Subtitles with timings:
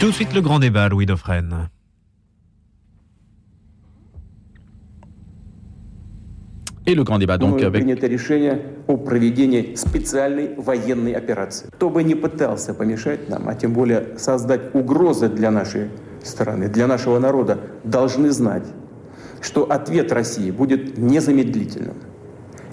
[0.00, 1.70] Tout de suite le grand débat, Louis Dauphren.
[6.86, 7.84] Et le grand débat donc avec...
[8.04, 11.68] решение о проведении специальной военной операции.
[11.72, 15.90] Кто бы не пытался помешать нам, а тем более создать угрозы для нашей
[16.22, 18.66] страны, для нашего народа, должны знать,
[19.40, 21.96] что ответ России будет незамедлительным.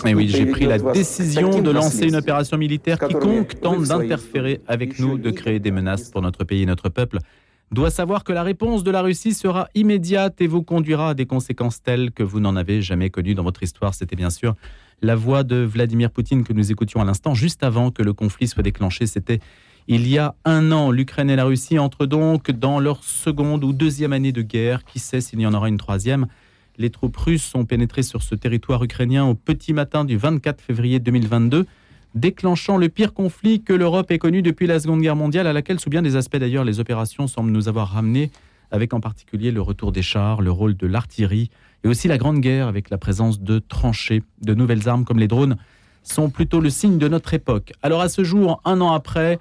[0.06, 3.00] Et oui, j'ai pris la décision de lancer une opération militaire.
[3.00, 7.20] Quiconque tente d'interférer avec nous, de créer des menaces pour notre pays et notre peuple,
[7.72, 11.26] doit savoir que la réponse de la Russie sera immédiate et vous conduira à des
[11.26, 13.94] conséquences telles que vous n'en avez jamais connues dans votre histoire.
[13.96, 14.56] C'était bien sûr
[15.02, 18.48] la voix de Vladimir Poutine que nous écoutions à l'instant, juste avant que le conflit
[18.48, 19.08] soit déclenché.
[19.08, 19.40] C'était
[19.88, 20.92] il y a un an.
[20.92, 24.84] L'Ukraine et la Russie entrent donc dans leur seconde ou deuxième année de guerre.
[24.84, 26.28] Qui sait s'il y en aura une troisième?
[26.78, 31.00] Les troupes russes sont pénétrées sur ce territoire ukrainien au petit matin du 24 février
[31.00, 31.66] 2022,
[32.14, 35.80] déclenchant le pire conflit que l'Europe ait connu depuis la Seconde Guerre mondiale, à laquelle,
[35.80, 38.32] sous bien des aspects d'ailleurs, les opérations semblent nous avoir ramenés,
[38.72, 41.50] avec en particulier le retour des chars, le rôle de l'artillerie,
[41.84, 45.28] et aussi la Grande Guerre avec la présence de tranchées, de nouvelles armes comme les
[45.28, 45.58] drones,
[46.04, 47.74] sont plutôt le signe de notre époque.
[47.82, 49.40] Alors à ce jour, un an après,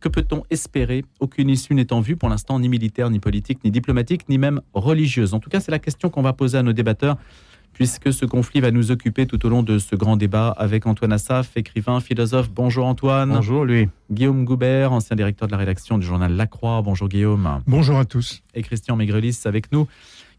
[0.00, 1.04] que peut-on espérer?
[1.20, 4.60] Aucune issue n'est en vue pour l'instant, ni militaire, ni politique, ni diplomatique, ni même
[4.74, 5.34] religieuse.
[5.34, 7.16] En tout cas, c'est la question qu'on va poser à nos débatteurs,
[7.72, 11.12] puisque ce conflit va nous occuper tout au long de ce grand débat avec Antoine
[11.12, 12.50] Assaf, écrivain, philosophe.
[12.50, 13.30] Bonjour Antoine.
[13.30, 13.88] Bonjour lui.
[14.10, 16.80] Guillaume Goubert, ancien directeur de la rédaction du journal La Croix.
[16.82, 17.62] Bonjour Guillaume.
[17.66, 18.42] Bonjour à tous.
[18.54, 19.86] Et Christian Maigrelis avec nous,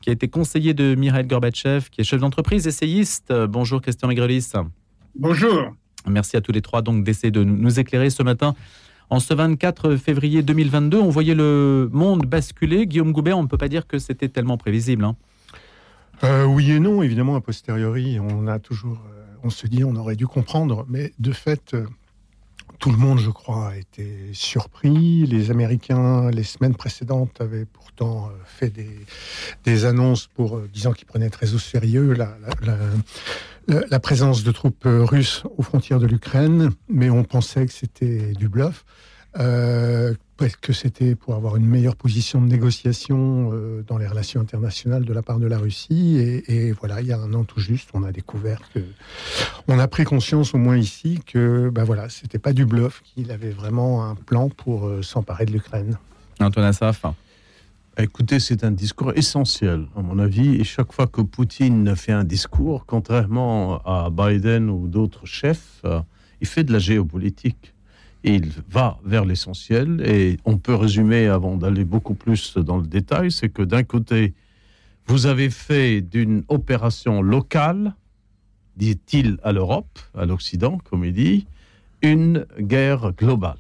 [0.02, 3.34] qui a été conseiller de Mikhail Gorbatchev, qui est chef d'entreprise, essayiste.
[3.50, 4.54] Bonjour Christian Maigrelis.
[5.16, 5.76] Bonjour.
[6.08, 8.56] Merci à tous les trois donc d'essayer de nous éclairer ce matin
[9.10, 12.86] en ce 24 février 2022, on voyait le monde basculer.
[12.86, 15.06] Guillaume Goubert, on ne peut pas dire que c'était tellement prévisible.
[15.06, 15.16] Hein.
[16.24, 19.96] Euh, oui et non, évidemment, a posteriori, on a toujours, euh, on se dit, on
[19.96, 21.86] aurait dû comprendre, mais de fait, euh,
[22.80, 25.26] tout le monde, je crois, a été surpris.
[25.26, 28.74] Les Américains, les semaines précédentes, avaient pourtant fait
[29.64, 32.78] des, annonces pour disant qu'ils prenaient très au sérieux la, la,
[34.02, 38.86] présence de troupes russes aux frontières de l'Ukraine, mais on pensait que c'était du bluff.
[39.40, 40.14] Euh,
[40.62, 45.14] que c'était pour avoir une meilleure position de négociation euh, dans les relations internationales de
[45.14, 46.44] la part de la Russie.
[46.48, 48.80] Et, voilà, il y a un an tout juste, on a découvert que,
[49.68, 53.32] on a pris conscience au moins ici que, ben voilà, c'était pas du bluff, qu'il
[53.32, 55.98] avait vraiment un plan pour euh, s'emparer de l'Ukraine.
[56.40, 57.04] Antoine Assaf.
[58.00, 60.54] Écoutez, c'est un discours essentiel, à mon avis.
[60.58, 66.00] Et chaque fois que Poutine fait un discours, contrairement à Biden ou d'autres chefs, euh,
[66.40, 67.74] il fait de la géopolitique.
[68.24, 70.04] il va vers l'essentiel.
[70.06, 74.36] Et on peut résumer, avant d'aller beaucoup plus dans le détail, c'est que d'un côté,
[75.08, 77.96] vous avez fait d'une opération locale,
[78.76, 81.48] dit-il à l'Europe, à l'Occident, comme il dit,
[82.04, 83.58] une guerre globale.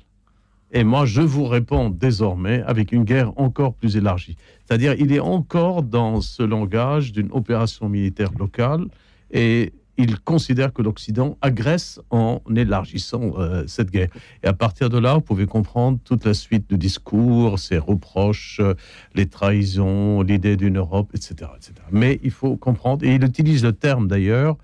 [0.72, 4.36] Et moi, je vous réponds désormais avec une guerre encore plus élargie.
[4.66, 8.86] C'est-à-dire, il est encore dans ce langage d'une opération militaire locale
[9.32, 14.10] et il considère que l'Occident agresse en élargissant euh, cette guerre.
[14.44, 18.62] Et à partir de là, vous pouvez comprendre toute la suite de discours, ses reproches,
[19.16, 21.74] les trahisons, l'idée d'une Europe, etc., etc.
[21.92, 24.58] Mais il faut comprendre, et il utilise le terme d'ailleurs,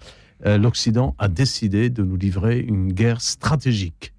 [0.46, 4.13] euh, l'Occident a décidé de nous livrer une guerre stratégique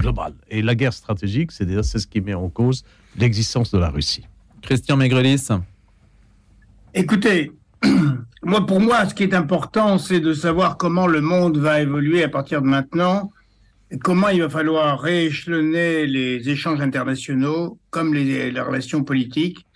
[0.00, 0.34] globale.
[0.48, 2.84] Et la guerre stratégique, c'est ce qui met en cause
[3.18, 4.26] l'existence de la Russie.
[4.62, 5.48] Christian Maigrelis.
[6.94, 7.52] Écoutez,
[8.42, 12.22] moi, pour moi, ce qui est important, c'est de savoir comment le monde va évoluer
[12.22, 13.30] à partir de maintenant,
[13.90, 19.66] et comment il va falloir rééchelonner les échanges internationaux, comme les, les relations politiques,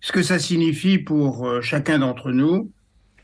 [0.00, 2.70] ce que ça signifie pour euh, chacun d'entre nous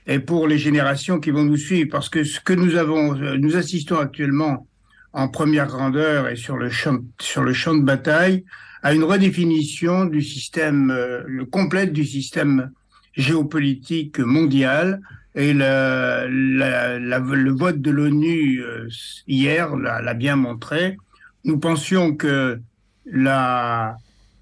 [0.06, 3.36] et pour les générations qui vont nous suivre, parce que ce que nous avons, euh,
[3.36, 4.66] nous assistons actuellement
[5.12, 8.44] en première grandeur et sur le champ, sur le champ de bataille
[8.82, 12.72] à une redéfinition du système, euh, le complète du système
[13.14, 15.00] géopolitique mondial.
[15.34, 18.86] Et le, vote de l'ONU euh,
[19.26, 20.98] hier l'a bien montré.
[21.44, 22.60] Nous pensions que
[23.06, 23.96] la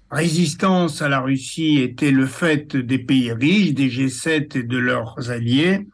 [0.09, 5.31] résistance à la Russie était le fait des pays riches, des G7 et de leurs
[5.31, 5.87] alliés.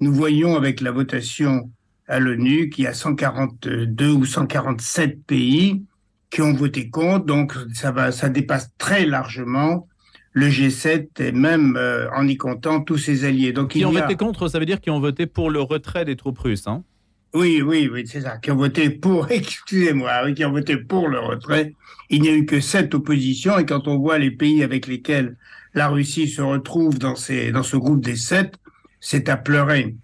[0.00, 1.70] Nous voyons avec la votation
[2.08, 5.82] à l'ONU qui a 142 ou 147 pays
[6.30, 7.26] qui ont voté contre.
[7.26, 9.86] Donc ça va, ça dépasse très largement
[10.32, 13.52] le G7 et même euh, en y comptant tous ses alliés.
[13.52, 16.16] Donc qui ont voté contre, ça veut dire qu'ils ont voté pour le retrait des
[16.16, 16.82] troupes russes, hein?
[17.34, 18.38] Oui, oui, oui, c'est ça.
[18.38, 21.74] Qui ont voté pour, excusez-moi, qui ont voté pour le retrait.
[22.08, 25.36] Il n'y a eu que sept oppositions et quand on voit les pays avec lesquels
[25.74, 28.54] la Russie se retrouve dans, ces, dans ce groupe des sept,
[29.00, 29.94] c'est à pleurer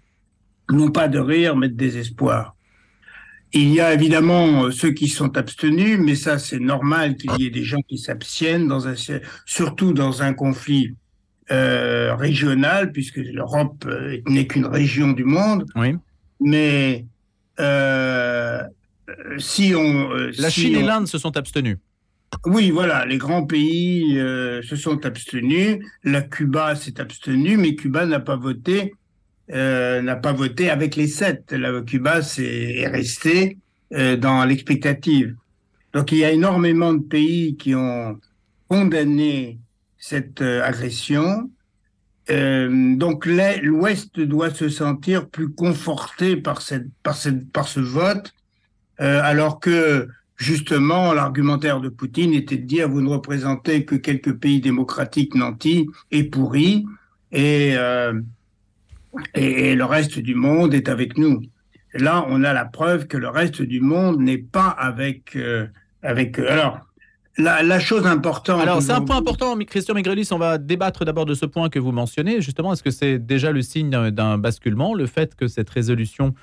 [0.71, 2.55] non pas de rire, mais de désespoir.
[3.53, 7.51] il y a évidemment ceux qui sont abstenus, mais ça c'est normal qu'il y ait
[7.51, 8.95] des gens qui s'abstiennent, dans un,
[9.45, 10.93] surtout dans un conflit
[11.51, 15.65] euh, régional, puisque l'Europe euh, n'est qu'une région du monde.
[15.75, 15.95] Oui.
[16.39, 17.05] Mais
[17.59, 18.63] euh,
[19.37, 20.09] si on...
[20.39, 21.77] La Chine et l'Inde se sont abstenus.
[22.47, 25.77] Oui, voilà, les grands pays se sont abstenus.
[26.03, 28.95] La Cuba s'est abstenue, mais Cuba n'a pas voté
[29.51, 31.51] euh, n'a pas voté avec les sept.
[31.51, 33.57] La Cuba est, resté
[33.93, 35.35] euh, dans l'expectative.
[35.93, 38.19] Donc il y a énormément de pays qui ont
[38.67, 39.59] condamné
[39.97, 41.49] cette euh, agression.
[42.27, 46.59] donc l'Ouest doit se sentir plus conforté par,
[47.03, 47.15] par,
[47.53, 48.33] par ce vote,
[48.97, 54.59] alors que justement l'argumentaire de Poutine était de dire vous ne représentez que quelques pays
[54.59, 56.87] démocratiques nantis et pourris,
[57.31, 57.75] et
[59.33, 61.41] et, le reste du monde est avec nous.
[61.93, 65.67] Là, on a la preuve que le reste du monde n'est pas avec euh,
[66.03, 66.39] avec.
[66.39, 66.79] Alors,
[67.37, 68.61] la, chose importante.
[68.61, 70.29] Alors, c'est un point important, Christian Migrelis.
[70.31, 72.41] On va débattre d'abord de ce point que vous mentionnez.
[72.41, 76.33] Justement, est-ce que c'est déjà le signe d'un basculement, le fait que cette résolution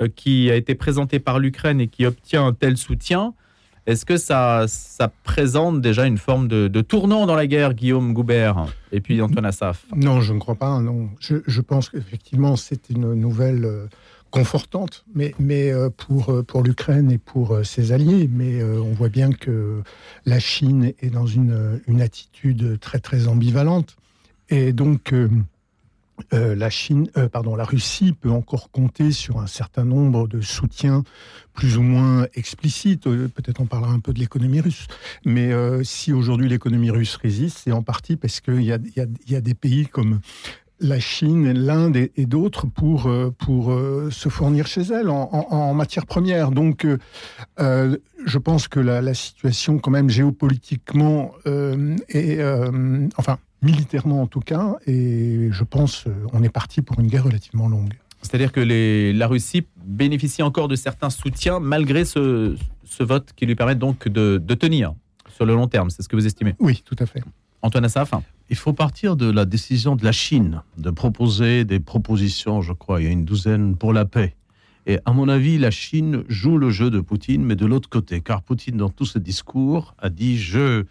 [0.00, 3.34] euh, qui a été présentée par l'Ukraine et qui obtient un tel soutien
[3.86, 8.66] est-ce que ça, ça présente déjà une forme de, tournant dans la guerre, Guillaume Goubert
[8.92, 10.80] et puis Antoine Assaf Non, je ne crois pas.
[10.80, 11.10] Non.
[11.20, 13.86] Je, pense qu'effectivement, c'est une nouvelle euh,
[14.30, 18.28] confortante, mais, mais euh, pour, euh, pour l'Ukraine et pour ses alliés.
[18.32, 19.82] Mais on voit bien que
[20.24, 23.96] la Chine est dans une, une attitude très, très ambivalente.
[24.48, 25.12] Et donc,
[26.32, 30.40] euh, la Chine, euh, pardon, la Russie peut encore compter sur un certain nombre de
[30.40, 31.02] soutiens
[31.52, 33.06] plus ou moins explicites.
[33.06, 34.86] Euh, peut-être on parlera un peu de l'économie russe.
[35.24, 35.52] Mais
[35.82, 40.20] si aujourd'hui l'économie russe résiste, c'est en partie parce qu'il y, a, des pays comme
[40.80, 43.78] la Chine, l'Inde et, d'autres pour, pour
[44.10, 46.50] se fournir chez elle en, matière première.
[46.50, 46.86] Donc,
[47.58, 51.32] je pense que la, situation, quand même, géopolitiquement,
[52.08, 52.42] est,
[53.16, 57.68] enfin, militairement en tout cas, et je pense qu'on est parti pour une guerre relativement
[57.68, 57.94] longue.
[58.22, 63.44] C'est-à-dire que les, la Russie bénéficie encore de certains soutiens malgré ce, ce vote qui
[63.44, 64.94] lui permet donc de, de, tenir
[65.28, 66.54] sur le long terme, c'est ce que vous estimez?
[66.58, 67.22] Oui, tout à fait.
[67.60, 68.12] Antoine Assaf?
[68.50, 73.00] Il faut partir de la décision de la Chine de proposer des propositions, je crois,
[73.00, 74.34] il y a une douzaine pour la paix.
[74.86, 78.20] Et à mon avis, la Chine joue le jeu de Poutine, mais de l'autre côté,
[78.20, 80.84] car Poutine, dans tout ce discours, a dit je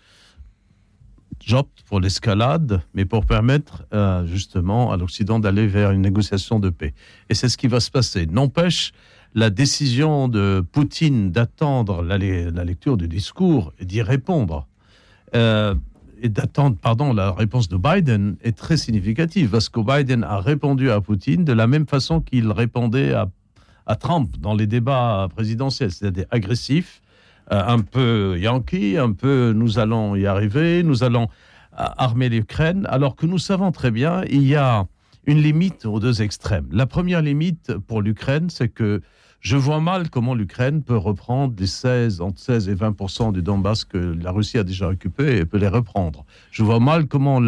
[1.45, 6.69] j'opte pour l'escalade, mais pour permettre euh, justement à l'Occident d'aller vers une négociation de
[6.69, 6.94] paix.
[7.30, 8.25] Et c'est ce qui va se passer.
[8.25, 8.94] N'empêche,
[9.36, 14.68] la décision de Poutine d'attendre la, lecture du discours et d'y répondre,
[15.36, 15.75] euh,
[16.22, 20.89] et d'attendre, pardon, la réponse de Biden est très significative, parce que Biden a répondu
[20.92, 23.28] à Poutine de la même façon qu'il répondait à,
[23.88, 27.01] à Trump dans les débats présidentiels, c'est-à-dire agressif,
[27.50, 31.28] un peu yankee, un peu nous allons y arriver, nous allons
[31.80, 34.86] euh, armer l'Ukraine, alors que nous savons très bien, il y a
[35.25, 36.68] une limite aux deux extrêmes.
[36.72, 39.01] La première limite pour l'Ukraine, c'est que
[39.40, 43.86] je vois mal comment l'Ukraine peut reprendre les 16, entre 16 et 20% du Donbass
[43.86, 46.25] que la Russie a déjà occupé et peut les reprendre.
[46.51, 47.42] Je vois mal comment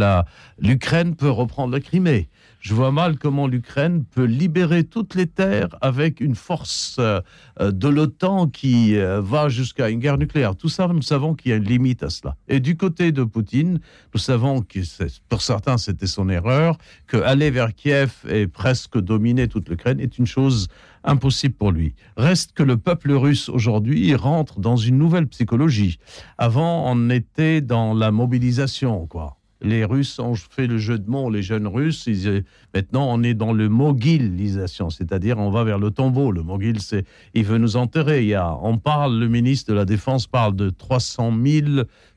[0.60, 2.28] l'Ukraine peut reprendre la Crimée
[2.66, 7.22] je vois mal comment l'Ukraine peut libérer toutes les terres avec une force euh,
[7.60, 10.56] de l'OTAN qui euh, va jusqu'à une guerre nucléaire.
[10.56, 12.38] Tout ça, nous savons qu'il y a une limite à cela.
[12.48, 13.80] Et du côté de Poutine,
[14.16, 14.80] nous savons que
[15.30, 20.18] pour certains, c'était son erreur, que aller vers Kiev et presque dominer toute l'Ukraine est
[20.18, 20.68] une chose
[21.04, 21.94] impossible pour lui.
[22.18, 26.00] Reste que le peuple russe aujourd'hui rentre dans une nouvelle psychologie.
[26.40, 31.30] Avant, on était dans la mobilisation, quoi les Russes ont fait le jeu de mots,
[31.30, 32.08] les jeunes Russes.
[32.74, 36.32] maintenant, on est dans le mogilisation, c'est-à-dire on va vers le tombeau.
[36.32, 38.22] Le mogil, c'est il veut nous enterrer.
[38.22, 41.68] Il y a, on parle, le ministre de la Défense parle de 300 000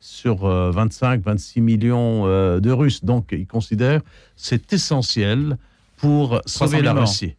[0.00, 3.04] sur 25, euh, 26 millions euh, de Russes.
[3.04, 4.00] Donc, il considère
[4.36, 5.56] c'est essentiel
[5.96, 7.34] pour sauver la Russie.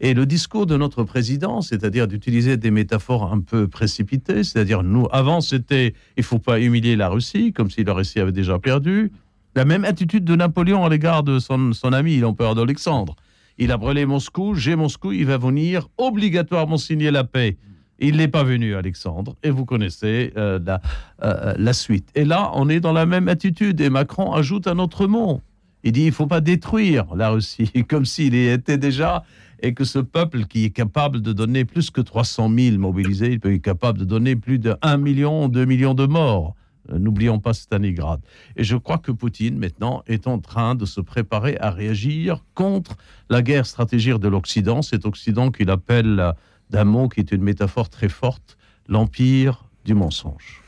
[0.00, 5.06] Et le discours de notre président, c'est-à-dire d'utiliser des métaphores un peu précipitées, c'est-à-dire nous,
[5.12, 9.12] avant c'était il faut pas humilier la Russie, comme si la Russie avait déjà perdu.
[9.54, 13.16] La même attitude de Napoléon à l'égard de son, ami, l'empereur d'Alexandre.
[13.58, 17.56] Il a brûlé Moscou, j'ai Moscou, il va venir obligatoirement signer la paix.
[17.98, 20.82] Il n'est pas venu, Alexandre, et vous connaissez euh, la,
[21.22, 22.10] euh, la, suite.
[22.14, 25.40] Et là, on est dans la même attitude, et Macron ajoute un autre mot.
[25.86, 29.22] Il dit il ne faut pas détruire la Russie, comme s'il était déjà,
[29.60, 33.40] et que ce peuple qui est capable de donner plus que 300 000 mobilisés, il
[33.40, 36.54] peut être capable de donner plus de 1 million, 2 millions de morts.
[36.92, 38.20] Euh, n'oublions pas Stalingrad.
[38.56, 42.96] Et je crois que Poutine, maintenant, est en train de se préparer à réagir contre
[43.30, 46.32] la guerre stratégique de l'Occident, cet Occident qu'il appelle
[46.70, 48.56] d'un mot qui est une métaphore très forte,
[48.88, 50.62] l'empire du mensonge.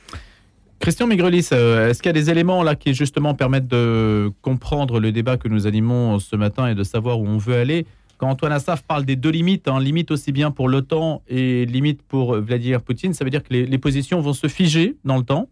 [0.80, 5.00] Christian Migrelis, euh, est-ce qu'il y a des éléments là qui justement permettent de comprendre
[5.00, 7.84] le débat que nous animons ce matin et de savoir où on veut aller
[8.18, 12.02] Quand Antoine Assaf parle des deux limites, hein, limite aussi bien pour l'OTAN et limite
[12.02, 15.48] pour Vladimir Poutine, ça veut dire que les, positions vont se figer dans le temps?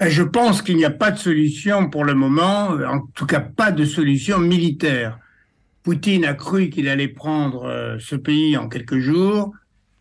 [0.00, 3.72] Je pense qu'il n'y a pas de solution pour le moment, en tout cas pas
[3.72, 5.18] de solution militaire.
[5.82, 9.52] Poutine a cru qu'il allait prendre euh, ce pays en quelques jours.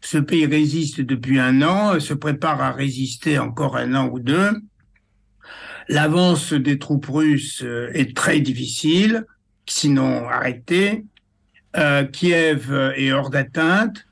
[0.01, 4.51] Ce pays résiste depuis un an, se prépare à résister encore un an ou deux.
[5.87, 9.25] L'avance des troupes russes euh, est très difficile,
[9.65, 11.05] sinon arrêtée.
[11.77, 14.05] Euh, Kiev est hors d'atteinte.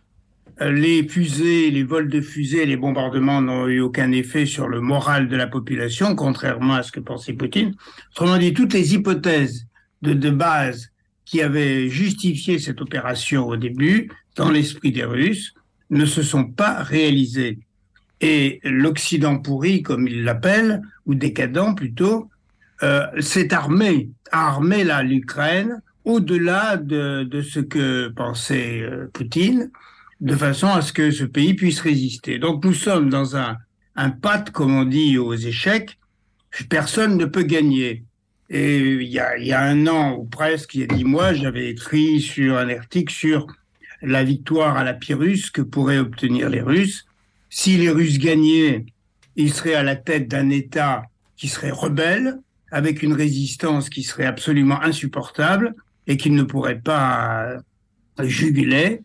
[0.62, 4.82] Euh, les fusées, les vols de fusées, les bombardements n'ont eu aucun effet sur le
[4.82, 7.76] moral de la population, contrairement à ce que pensait Poutine.
[8.12, 9.68] Autrement dit, toutes les hypothèses
[10.02, 10.92] de, base
[11.26, 15.54] qui avaient justifié cette opération au début, dans l'esprit des Russes,
[15.90, 17.60] ne se sont pas réalisés.
[18.22, 22.30] Et l'Occident pourri, comme il l'appelle, ou décadent plutôt,
[22.84, 29.72] euh, s'est armé, a armé l'Ukraine au-delà de, de, ce que pensait euh, Poutine,
[30.22, 32.40] de façon à ce que ce pays puisse résister.
[32.40, 33.58] Donc nous sommes dans un,
[33.98, 34.10] un
[34.54, 36.00] comme on dit, aux échecs.
[36.70, 38.06] Personne ne peut gagner.
[38.50, 41.34] Et il y a, y a un an ou presque, il y a dix mois,
[41.34, 43.46] j'avais écrit sur un article sur
[44.02, 47.06] la victoire à la Pyrrhus que pourraient obtenir les Russes.
[47.50, 48.86] Si les Russes gagnaient,
[49.36, 51.04] ils seraient à la tête d'un État
[51.36, 52.40] qui serait rebelle,
[52.72, 55.76] avec une résistance qui serait absolument insupportable
[56.08, 57.58] et qu'ils ne pourraient pas
[58.24, 59.02] juguler.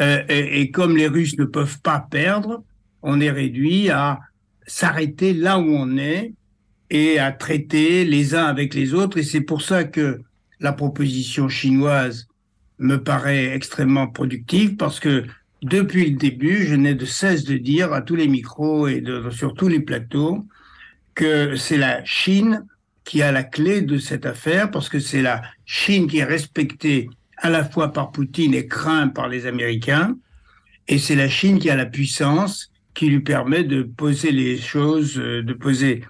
[0.00, 2.62] Euh, et, comme les Russes ne peuvent pas perdre,
[3.02, 4.20] on est réduit à
[4.66, 6.32] s'arrêter là où on est
[6.90, 9.18] et à traiter les uns avec les autres.
[9.18, 10.20] Et c'est pour ça que
[10.60, 12.28] la proposition chinoise
[12.78, 15.24] me paraît extrêmement productive parce que
[15.62, 19.54] depuis le début, je n'ai de cesse de dire à tous les micros et sur
[19.54, 20.46] tous les plateaux
[21.14, 22.64] que c'est la Chine
[23.04, 27.08] qui a la clé de cette affaire parce que c'est la Chine qui est respectée
[27.36, 30.16] à la fois par Poutine et craint par les Américains
[30.88, 35.18] et c'est la Chine qui a la puissance qui lui permet de poser les choses,
[35.18, 36.04] euh, de poser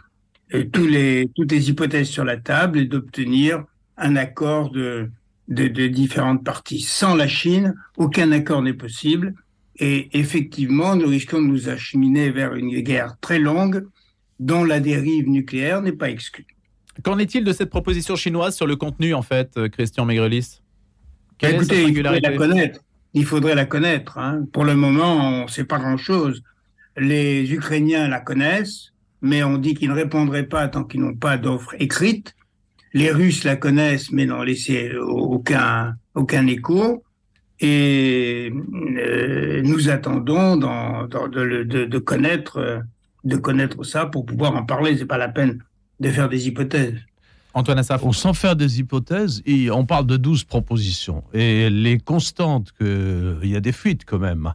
[0.54, 3.64] euh, les, toutes les hypothèses sur la table et d'obtenir
[3.96, 5.10] un accord de,
[5.48, 6.80] de, différentes parties.
[6.80, 9.34] Sans la Chine, aucun accord n'est possible.
[9.78, 13.86] Et effectivement, nous risquons de nous acheminer vers une guerre très longue
[14.40, 16.46] dont la dérive nucléaire n'est pas exclue.
[17.02, 20.60] Qu'en est-il de cette proposition chinoise sur le contenu, en fait, euh, Christian Megrelis
[21.40, 22.80] Écoutez, il faudrait la connaître.
[23.14, 24.18] Il faudrait la connaître.
[24.18, 24.44] Hein.
[24.52, 26.42] Pour le moment, on ne sait pas grand-chose.
[26.96, 31.38] Les Ukrainiens la connaissent, mais on dit qu'ils ne répondraient pas tant qu'ils n'ont pas
[31.38, 32.34] d'offre écrite.
[32.92, 37.02] Les Russes la connaissent, mais n'ont laissé aucun, aucun écho.
[37.60, 42.82] Et euh, nous attendons dans, de, de, connaître,
[43.24, 44.96] de connaître ça pour pouvoir en parler.
[44.96, 45.62] C'est pas la peine
[46.02, 46.98] de faire des hypothèses.
[47.54, 48.02] Antoine Assaf.
[48.12, 51.22] Sans faire des hypothèses, on parle de 12 propositions.
[51.32, 54.52] Et les constantes, que, il y a des fuites quand même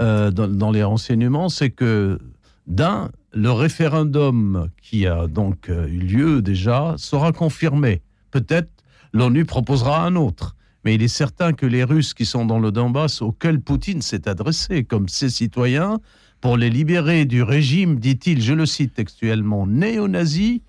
[0.00, 2.18] euh, dans, dans, les renseignements, c'est que
[2.66, 8.02] d'un, le référendum qui a donc euh, eu lieu déjà sera confirmé.
[8.30, 8.70] Peut-être
[9.12, 10.56] l'ONU proposera un autre.
[10.84, 14.28] Mais il est certain que les Russes qui sont dans le Donbass, auxquels Poutine s'est
[14.28, 16.00] adressé comme ses citoyens,
[16.40, 20.62] pour les libérer du régime, dit-il, je le cite textuellement, néo-nazi,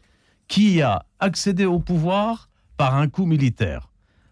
[0.47, 3.89] qui a accédé au pouvoir par un coup militaire.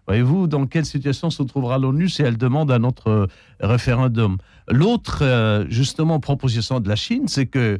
[0.07, 3.27] Voyez-vous dans quelle situation se trouvera l'ONU si elle demande un autre euh,
[3.59, 4.37] référendum?
[4.67, 7.79] L'autre, euh, justement, proposition de la Chine, c'est que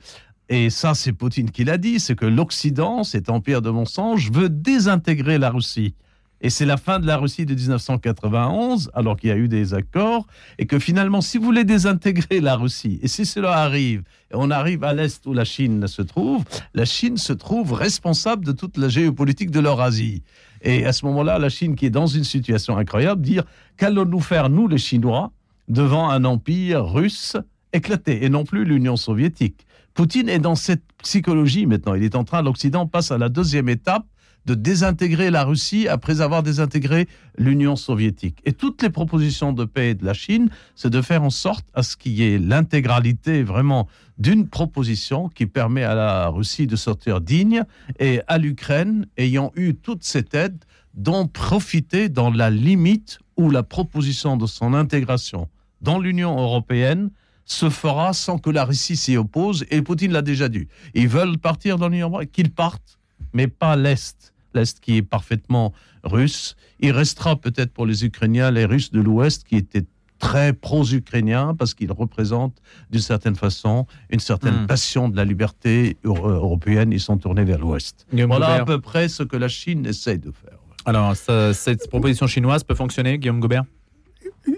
[0.49, 4.49] et ça, c'est Poutine qui l'a dit, c'est que l'Occident, cet empire de mensonges, veut
[4.49, 5.95] désintégrer la Russie.
[6.43, 9.75] Et c'est la fin de la Russie de 1991, alors qu'il y a eu des
[9.75, 10.25] accords,
[10.57, 14.49] et que finalement, si vous voulez désintégrer la Russie, et si cela arrive, et on
[14.49, 16.43] arrive à l'Est où la Chine se trouve,
[16.73, 20.23] la Chine se trouve responsable de toute la géopolitique de l'Eurasie.
[20.63, 23.43] Et à ce moment-là, la Chine, qui est dans une situation incroyable, dire
[23.77, 25.31] qu'allons-nous faire, nous, les Chinois,
[25.67, 27.37] devant un empire russe
[27.71, 29.67] éclaté, et non plus l'Union soviétique?
[29.93, 31.93] Poutine est dans cette psychologie maintenant.
[31.93, 34.05] Il est en train, l'Occident passe à la deuxième étape
[34.45, 37.07] de désintégrer la Russie après avoir désintégré
[37.37, 38.39] l'Union soviétique.
[38.45, 41.83] Et toutes les propositions de paix de la Chine, c'est de faire en sorte à
[41.83, 47.21] ce qu'il y ait l'intégralité vraiment d'une proposition qui permet à la Russie de sortir
[47.21, 47.63] digne
[47.99, 50.57] et à l'Ukraine, ayant eu toute cette aide,
[50.93, 55.47] d'en profiter dans la limite où la proposition de son intégration
[55.81, 57.09] dans l'Union européenne
[57.45, 60.67] se fera sans que la Russie s'y oppose, et Poutine l'a déjà dit.
[60.93, 62.99] Ils veulent partir dans l'Union européenne, qu'ils partent,
[63.33, 64.30] mais pas l'Est.
[64.53, 66.55] L'Est qui est parfaitement russe.
[66.79, 69.85] Il restera peut-être pour les Ukrainiens les Russes de l'Ouest qui étaient
[70.19, 74.67] très pro-ukrainien parce qu'il représente d'une certaine façon une certaine hmm.
[74.67, 76.91] passion de la liberté européenne.
[76.93, 78.05] Ils sont tournés vers l'Ouest.
[78.11, 80.59] Voilà à peu près ce que la Chine essaie de faire.
[80.85, 83.65] Alors, cette proposition chinoise peut fonctionner, Guillaume Gobert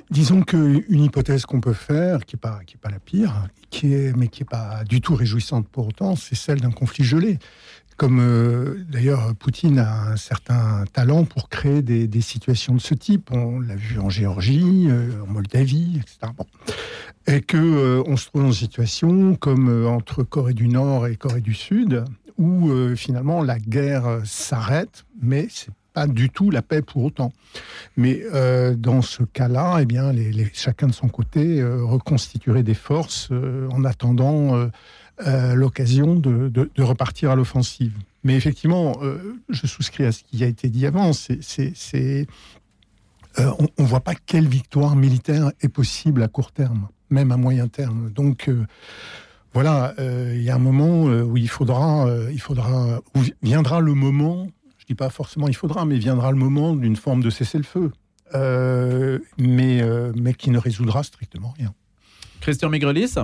[0.10, 3.94] Disons qu'une hypothèse qu'on peut faire, qui n'est pas, qui est pas la pire, qui
[3.94, 7.40] est, mais qui n'est pas du tout réjouissante pour autant, c'est celle d'un conflit gelé.
[7.98, 13.30] Comme euh, d'ailleurs Poutine a un certain talent pour créer des, situations de ce type.
[13.32, 16.32] On l'a vu en Géorgie, euh, en Moldavie, etc.
[17.28, 21.16] Et que euh, on se trouve dans une situation comme entre Corée du Nord et
[21.16, 22.04] Corée du Sud,
[22.38, 27.32] où finalement la guerre s'arrête, mais c'est pas du tout la paix pour autant.
[27.96, 28.24] Mais
[28.76, 30.12] dans ce cas-là, eh bien,
[30.52, 33.30] chacun de son côté reconstituerait des forces
[33.70, 34.68] en attendant
[35.22, 37.94] euh, l'occasion de, repartir à l'offensive.
[38.24, 41.14] Mais effectivement, euh, je souscris à ce qui a été dit avant.
[41.14, 42.28] C'est,
[43.38, 47.38] euh, on ne voit pas quelle victoire militaire est possible à court terme, même à
[47.38, 48.10] moyen terme.
[48.10, 48.50] Donc
[49.54, 54.48] voilà, il y a un moment où il faudra, il faudra, où viendra le moment.
[54.80, 57.92] Je dis pas forcément il faudra, mais viendra le moment d'une forme de cessez-le-feu,
[59.38, 59.84] mais
[60.16, 61.72] mais qui ne résoudra strictement rien.
[62.42, 63.16] Christian Migrelis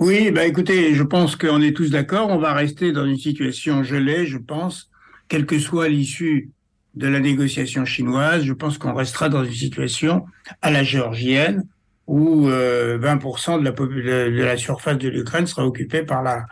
[0.00, 2.30] oui, bah écoutez, je pense qu'on est tous d'accord.
[2.30, 4.90] On va rester dans une situation gelée, je pense,
[5.28, 6.48] quelle que soit l'issue
[6.94, 8.44] de la négociation chinoise.
[8.44, 10.24] Je pense qu'on restera dans une situation
[10.62, 11.66] à la géorgienne
[12.06, 16.46] où 20% euh, de la, surface de l'Ukraine sera occupée par la,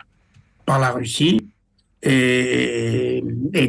[0.91, 1.41] Russie
[2.03, 3.23] et,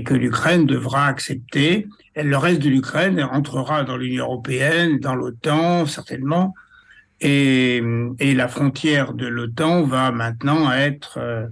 [0.05, 1.89] que l'Ukraine devra accepter.
[2.15, 6.55] Le reste de l'Ukraine entrera dans l'Union européenne, dans l'OTAN, certainement,
[7.21, 7.83] et,
[8.35, 11.47] la frontière de l'OTAN va maintenant être euh,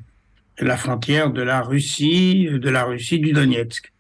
[0.61, 3.93] la frontière de la Russie, de la Russie du Donetsk.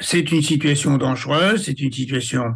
[0.00, 2.54] C'est une situation dangereuse, c'est une situation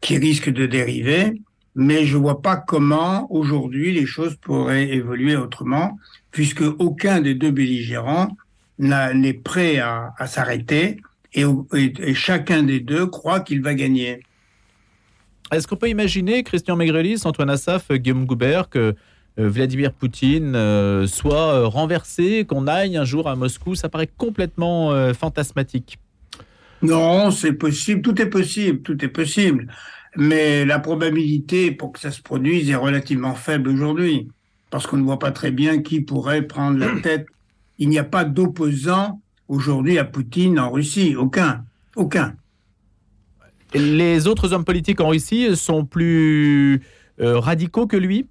[0.00, 1.40] qui risque de dériver,
[1.74, 5.98] mais je vois pas comment aujourd'hui les choses pourraient évoluer autrement,
[6.30, 8.36] puisque aucun des deux belligérants
[8.78, 11.00] n'est prêt à, s'arrêter
[11.34, 14.20] et, chacun des deux croit qu'il va gagner.
[15.52, 18.94] Est-ce qu'on peut imaginer, Christian Maigrelis, Antoine Assaf, Guillaume Goubert, que
[19.38, 23.74] euh, Vladimir Poutine euh, soit euh, renversé, qu'on aille un jour à Moscou?
[23.74, 25.98] Ça paraît complètement fantasmatique.
[26.82, 29.66] Non, c'est possible, tout est possible, tout est possible.
[30.16, 34.28] Mais la probabilité pour que ça se produise est relativement faible aujourd'hui,
[34.70, 37.26] parce qu'on ne voit pas très bien qui pourrait prendre la tête.
[37.78, 41.64] Il n'y a pas d'opposant aujourd'hui à Poutine en Russie, aucun,
[41.96, 42.34] aucun.
[43.74, 46.82] Les autres hommes politiques en Russie sont plus
[47.20, 48.26] euh, radicaux que lui?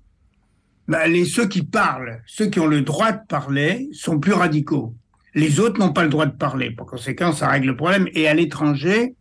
[0.88, 4.94] Bah, les, Ceux qui parlent, ceux qui ont le droit de parler, sont plus radicaux.
[5.36, 6.72] Les autres n'ont pas le droit de parler.
[6.72, 8.08] Par conséquent, ça règle le problème.
[8.14, 9.14] Et à l'étranger,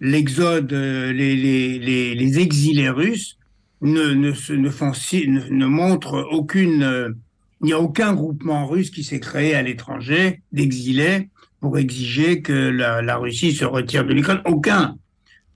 [0.00, 3.38] l'exode, euh, les, exilés russes
[3.82, 6.82] ne, ne, montrent aucune...
[6.82, 7.10] Euh,
[7.62, 11.28] il n'y a aucun groupement russe qui s'est créé à l'étranger d'exilés
[11.60, 14.40] pour exiger que la, la Russie se retire de l'Ukraine.
[14.46, 14.96] Aucun.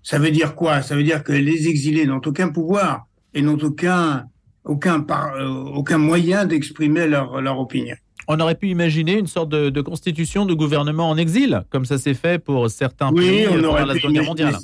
[0.04, 0.82] Ça veut dire quoi?
[0.82, 4.26] Ça veut dire que les exilés n'ont aucun pouvoir et n'ont aucun,
[4.64, 7.96] aucun, euh, aucun moyen d'exprimer leur, leur opinion.
[8.28, 12.14] On aurait pu imaginer une sorte de, constitution de gouvernement en exil, comme ça s'est
[12.14, 14.56] fait pour certains pays pendant la Seconde Guerre mondiale.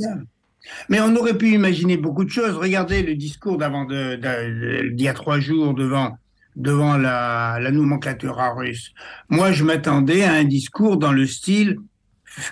[0.89, 2.55] Mais on aurait pu imaginer beaucoup de choses.
[2.57, 6.17] Regardez le discours d'avant d'il y a trois jours devant
[6.57, 8.93] devant la, la nomenclature russe.
[9.29, 11.79] Moi, je m'attendais à un discours dans le style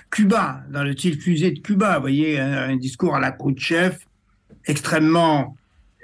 [0.09, 1.95] Cuba, dans le style fusée de Cuba.
[1.95, 3.97] Vous voyez, un, discours à la Khrouchtchev
[4.65, 5.55] extrêmement,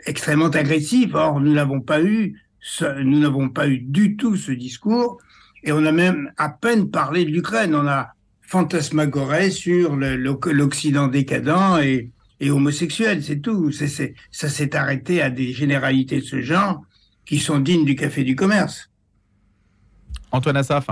[0.05, 1.13] extrêmement agressif.
[1.13, 2.41] Or, nous n'avons pas eu,
[2.81, 5.19] nous n'avons pas eu du tout ce discours.
[5.63, 7.75] Et on a même à peine parlé de l'Ukraine.
[7.75, 13.71] On a fantasmagoré sur l'Occident décadent et, et homosexuel, c'est tout.
[13.71, 16.83] ça s'est arrêté à des généralités de ce genre
[17.25, 18.89] qui sont dignes du café du commerce.
[20.31, 20.87] Antoine Assaf.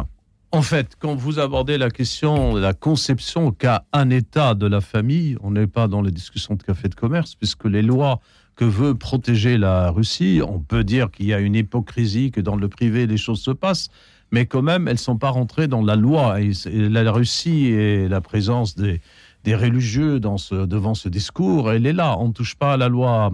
[0.55, 4.81] En fait, quand vous abordez la question de la conception qu'a un État de la
[4.81, 8.19] famille, on n'est pas dans les discussions de café de commerce, puisque les lois
[8.55, 12.55] que veut protéger la Russie, on peut dire qu'il y a une hypocrisie, que dans
[12.55, 13.89] le privé les choses se passent,
[14.31, 16.39] mais quand même, elles ne sont pas rentrées dans la loi.
[16.39, 19.01] Et la Russie et la présence des,
[19.47, 22.15] religieux dans ce, devant ce discours, elle est là.
[22.19, 23.31] On ne touche pas à la loi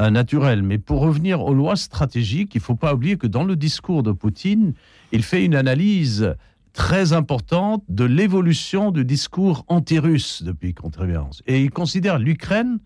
[0.00, 0.64] euh, naturelle.
[0.64, 4.02] Mais pour revenir aux lois stratégiques, il ne faut pas oublier que dans le discours
[4.02, 4.74] de Poutine,
[5.12, 6.34] il fait une analyse
[6.76, 11.42] très importante de l'évolution du discours anti-russe depuis contre-révérence.
[11.46, 12.80] Et il considère l'Ukraine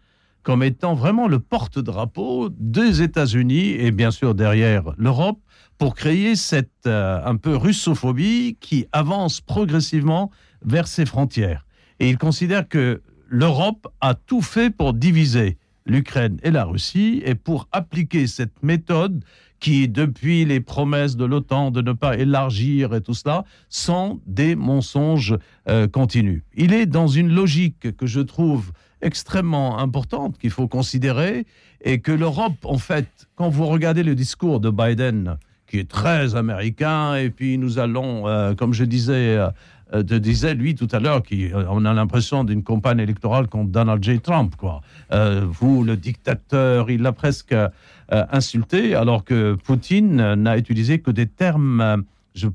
[0.44, 5.40] comme étant vraiment le porte-drapeau des États-Unis et bien sûr derrière l'Europe
[5.76, 10.31] pour créer cette euh, un peu russophobie qui avance progressivement
[10.64, 11.66] vers ses frontières.
[11.98, 17.22] Et il considère que l'Europe a tout fait pour diviser l'Ukraine et la Russie.
[17.24, 19.24] Et pour appliquer cette méthode,
[19.61, 24.57] qui, depuis les promesses de l'OTAN de ne pas élargir et tout cela, sont des
[24.57, 25.37] mensonges
[25.68, 26.42] euh, continus.
[26.55, 31.46] Il est dans une logique que je trouve extrêmement importante qu'il faut considérer
[31.83, 36.35] et que l'Europe, en fait, quand vous regardez le discours de Biden, qui est très
[36.35, 39.38] américain, et puis nous allons, euh, comme je disais,
[39.94, 44.03] euh, euh, disait lui tout à l'heure, qu'on a l'impression d'une campagne électorale contre Donald
[44.03, 44.20] J.
[44.20, 44.83] Trump, quoi.
[45.11, 47.55] vous, le dictateur, il l'a presque
[48.11, 52.05] insulté, alors que Poutine n'a utilisé que des termes,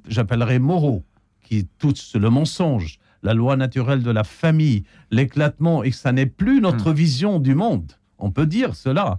[0.07, 1.03] j'appellerais moraux,
[1.43, 6.25] qui touchent le mensonge, la loi naturelle de la famille, l'éclatement, et que ça n'est
[6.25, 6.95] plus notre hmm.
[6.95, 7.93] vision du monde.
[8.19, 9.17] On peut dire cela.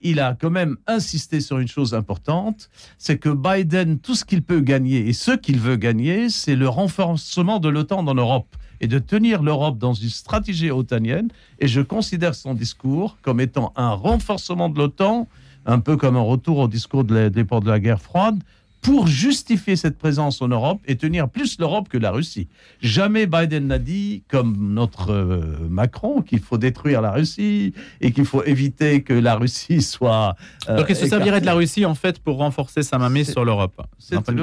[0.00, 4.42] Il a quand même insisté sur une chose importante, c'est que Biden, tout ce qu'il
[4.42, 8.86] peut gagner et ce qu'il veut gagner, c'est le renforcement de l'OTAN dans l'Europe et
[8.86, 11.28] de tenir l'Europe dans une stratégie otanienne.
[11.58, 15.28] Et je considère son discours comme étant un renforcement de l'OTAN,
[15.66, 18.38] un peu comme un retour au discours de l'époque de la guerre froide,
[18.80, 22.48] pour justifier cette présence en Europe et tenir plus l'Europe que la Russie.
[22.80, 28.24] Jamais Biden n'a dit, comme notre euh, Macron, qu'il faut détruire la Russie et qu'il
[28.24, 30.36] faut éviter que la Russie soit.
[30.68, 33.44] Euh, Donc, il se servirait de la Russie, en fait, pour renforcer sa mainmise sur
[33.44, 33.80] l'Europe?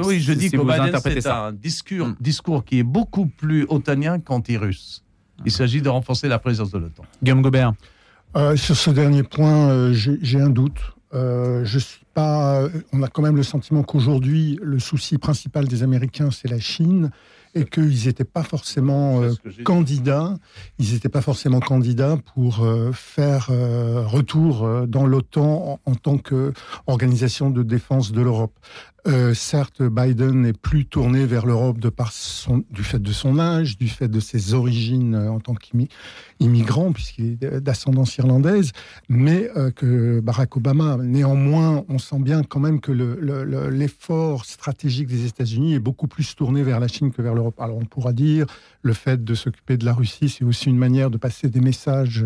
[0.04, 2.16] Oui, je dis que Biden, c'est un discours, hmm.
[2.20, 5.02] discours qui est beaucoup plus otanien qu'anti-russe.
[5.44, 7.04] Il s'agit de renforcer la présence de l'OTAN.
[7.22, 7.74] Guillaume Gobert.
[8.36, 10.95] Euh, sur ce dernier point, j'ai un doute.
[11.16, 16.30] Je suis euh, on a quand même le sentiment qu'aujourd'hui, le souci principal des Américains,
[16.30, 17.10] c'est la Chine
[17.54, 19.32] et qu'ils n'étaient pas forcément euh,
[19.64, 20.36] candidats.
[20.78, 27.50] Ils n'étaient pas forcément candidats pour euh, faire retour dans l'OTAN en, en, tant qu'organisation
[27.50, 28.58] de défense de l'Europe.
[29.06, 32.12] Euh, certes, Biden n'est plus tourné vers l'Europe de par
[32.70, 37.38] du fait de son âge, du fait de ses origines euh, en tant qu'immigrant, puisqu'il
[37.40, 38.72] est d'ascendance irlandaise,
[39.08, 42.92] mais euh, que Barack Obama, néanmoins, on sent bien quand même que
[43.70, 47.60] l'effort stratégique des États-Unis est beaucoup plus tourné vers la Chine que vers l'Europe.
[47.60, 48.46] Alors on pourra dire
[48.82, 52.24] le fait de s'occuper de la Russie, c'est aussi une manière de passer des messages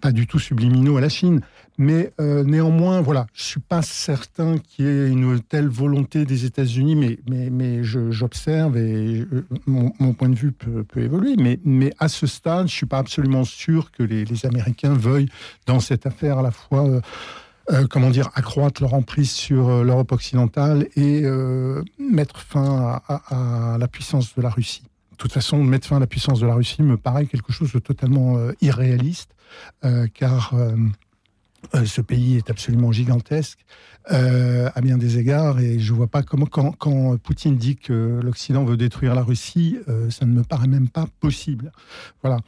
[0.00, 1.40] pas du tout subliminaux à la Chine.
[1.76, 6.44] Mais euh, néanmoins, voilà, je suis pas certain qu'il y ait une telle volonté des
[6.44, 11.36] États-Unis, mais, mais, mais j'observe et euh, mon, point de vue peut, évoluer.
[11.36, 15.28] Mais, mais à ce stade, je suis pas absolument sûr que les, Américains veuillent,
[15.66, 17.00] dans cette affaire, à la fois, euh,
[17.70, 21.22] euh comment dire, accroître leur emprise sur l'Europe occidentale et
[21.98, 24.82] mettre fin à, la puissance de la Russie.
[25.12, 27.72] De toute façon, mettre fin à la puissance de la Russie me paraît quelque chose
[27.72, 29.30] de totalement irréaliste,
[30.12, 30.54] car
[31.84, 33.64] ce pays est absolument gigantesque
[34.12, 38.20] euh, à bien des égards et je ne vois pas comment, quand, Poutine dit que
[38.22, 41.72] l'Occident veut détruire la Russie, euh, ça ne me paraît même pas possible.
[42.22, 42.38] Voilà.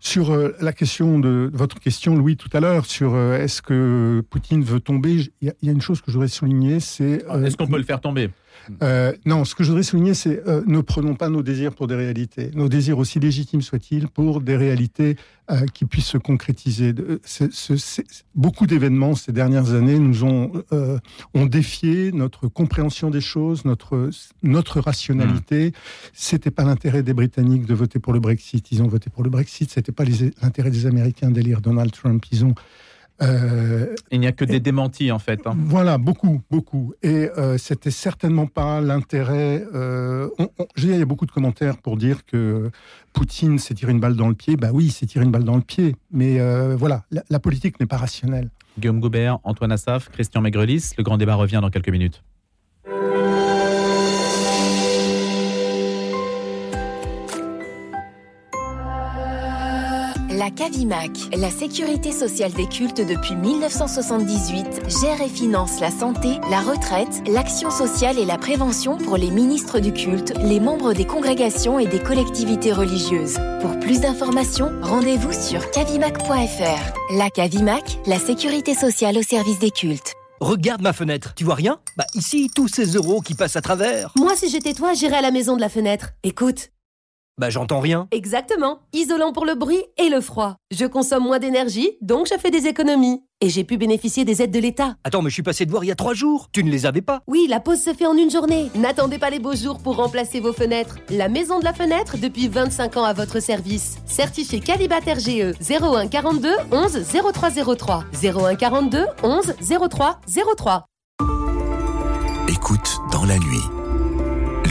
[0.00, 4.80] Sur la question de votre question, Louis, tout à l'heure, sur est-ce que Poutine veut
[4.80, 7.24] tomber, il y, a une chose que je voudrais souligner, c'est...
[7.44, 8.30] est-ce qu'on peut le faire tomber?
[8.82, 11.86] euh, non, ce que je voudrais souligner, c'est euh, ne prenons pas nos désirs pour
[11.86, 12.50] des réalités.
[12.54, 15.16] Nos désirs, aussi légitimes soient-ils, pour des réalités
[15.50, 16.92] euh, qui puissent se concrétiser.
[18.34, 20.52] beaucoup d'événements ces dernières années nous ont,
[21.34, 24.10] ont défié notre compréhension des choses, notre,
[24.42, 25.72] notre rationalité.
[26.12, 26.36] Ce mmh.
[26.36, 28.70] C'était pas l'intérêt des Britanniques de voter pour le Brexit.
[28.70, 29.70] Ils ont voté pour le Brexit.
[29.70, 30.04] C'était pas
[30.42, 32.24] l'intérêt des Américains d'élire Donald Trump.
[32.30, 32.54] Ils ont
[33.22, 35.46] euh, il n'y a que des démentis en fait.
[35.46, 35.56] Hein.
[35.56, 36.92] Voilà, beaucoup, beaucoup.
[37.02, 39.64] Et euh, c'était certainement pas l'intérêt.
[39.74, 40.28] Euh,
[40.76, 42.70] il y a beaucoup de commentaires pour dire que
[43.12, 44.56] Poutine s'est tiré une balle dans le pied.
[44.56, 45.96] Bah oui, il s'est tiré une balle dans le pied.
[46.10, 48.50] Mais euh, voilà, la, la politique n'est pas rationnelle.
[48.78, 50.92] Guillaume Goubert, Antoine Assaf, Christian Maigrelis.
[50.98, 52.22] Le grand débat revient dans quelques minutes.
[60.46, 66.60] La CAVIMAC, la sécurité sociale des cultes depuis 1978, gère et finance la santé, la
[66.60, 71.80] retraite, l'action sociale et la prévention pour les ministres du culte, les membres des congrégations
[71.80, 73.40] et des collectivités religieuses.
[73.60, 77.16] Pour plus d'informations, rendez-vous sur cavimac.fr.
[77.16, 80.14] La CAVIMAC, la sécurité sociale au service des cultes.
[80.38, 81.80] Regarde ma fenêtre, tu vois rien?
[81.96, 84.12] Bah ici, tous ces euros qui passent à travers.
[84.16, 86.10] Moi, si j'étais toi, j'irais à la maison de la fenêtre.
[86.22, 86.68] Écoute,
[87.38, 88.08] bah j'entends rien.
[88.12, 88.80] Exactement.
[88.92, 90.56] Isolant pour le bruit et le froid.
[90.70, 93.22] Je consomme moins d'énergie, donc je fais des économies.
[93.42, 94.96] Et j'ai pu bénéficier des aides de l'État.
[95.04, 96.48] Attends, mais je suis passé de voir il y a trois jours.
[96.52, 98.70] Tu ne les avais pas Oui, la pause se fait en une journée.
[98.74, 100.96] N'attendez pas les beaux jours pour remplacer vos fenêtres.
[101.10, 103.98] La maison de la fenêtre depuis 25 ans à votre service.
[104.06, 108.04] Certifié Calibat RGE 01 42 11 0303.
[108.22, 109.54] 01 42 11
[109.90, 110.20] 03
[110.56, 110.86] 03.
[112.48, 113.85] Écoute dans la nuit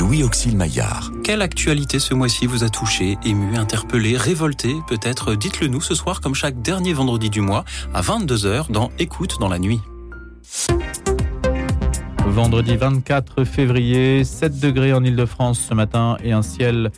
[0.05, 1.11] Louis Auxil Maillard.
[1.23, 5.33] Quelle actualité ce mois-ci vous a touché, ému, interpellé, révolté Peut-être?
[5.33, 9.49] Dites-le nous ce soir comme chaque dernier vendredi du mois à 22h dans Écoute dans
[9.49, 9.79] la nuit.
[12.27, 16.91] Vendredi 24 février, 7 degrés en Ile-de-France ce matin et un ciel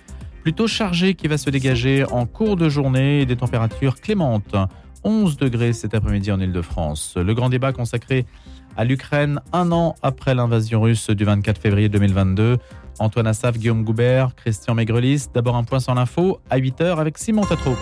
[0.43, 4.58] plutôt chargé qui va se dégager en cours de journée et des températures clémentes.
[5.06, 7.13] 11 degrés cet après-midi en Ile-de-France.
[7.15, 8.26] Le grand débat consacré
[8.76, 12.58] à l'Ukraine un an après l'invasion russe du 24 février 2022.
[12.99, 15.27] Antoine Assaf, Guillaume Goubert, Christian Maigrelis.
[15.33, 17.75] D'abord un point sur l'info à 8h avec Simon Tatro.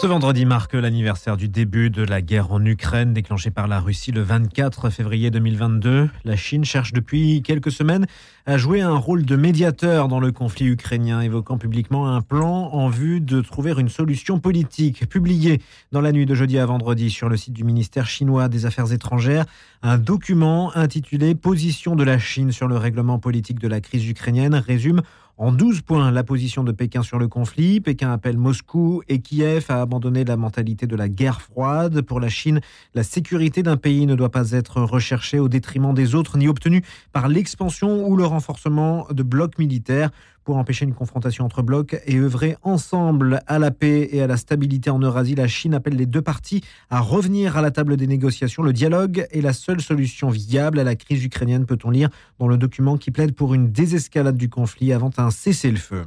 [0.00, 4.12] Ce vendredi marque l'anniversaire du début de la guerre en Ukraine déclenchée par la Russie
[4.12, 6.08] le 24 février 2022.
[6.24, 8.06] La Chine cherche depuis quelques semaines
[8.46, 12.88] à jouer un rôle de médiateur dans le conflit ukrainien, évoquant publiquement un plan en
[12.88, 15.08] vue de trouver une solution politique.
[15.08, 18.66] Publié dans la nuit de jeudi à vendredi sur le site du ministère chinois des
[18.66, 19.46] Affaires étrangères,
[19.82, 24.54] un document intitulé Position de la Chine sur le règlement politique de la crise ukrainienne
[24.54, 25.02] résume
[25.38, 27.80] en 12 points, la position de Pékin sur le conflit.
[27.80, 32.02] Pékin appelle Moscou et Kiev à abandonner la mentalité de la guerre froide.
[32.02, 32.60] Pour la Chine,
[32.94, 36.82] la sécurité d'un pays ne doit pas être recherchée au détriment des autres ni obtenue
[37.12, 40.10] par l'expansion ou le renforcement de blocs militaires
[40.48, 44.38] pour empêcher une confrontation entre blocs et œuvrer ensemble à la paix et à la
[44.38, 45.34] stabilité en Eurasie.
[45.34, 48.62] La Chine appelle les deux parties à revenir à la table des négociations.
[48.62, 52.08] Le dialogue est la seule solution viable à la crise ukrainienne, peut-on lire
[52.38, 56.06] dans le document qui plaide pour une désescalade du conflit avant un cessez-le-feu.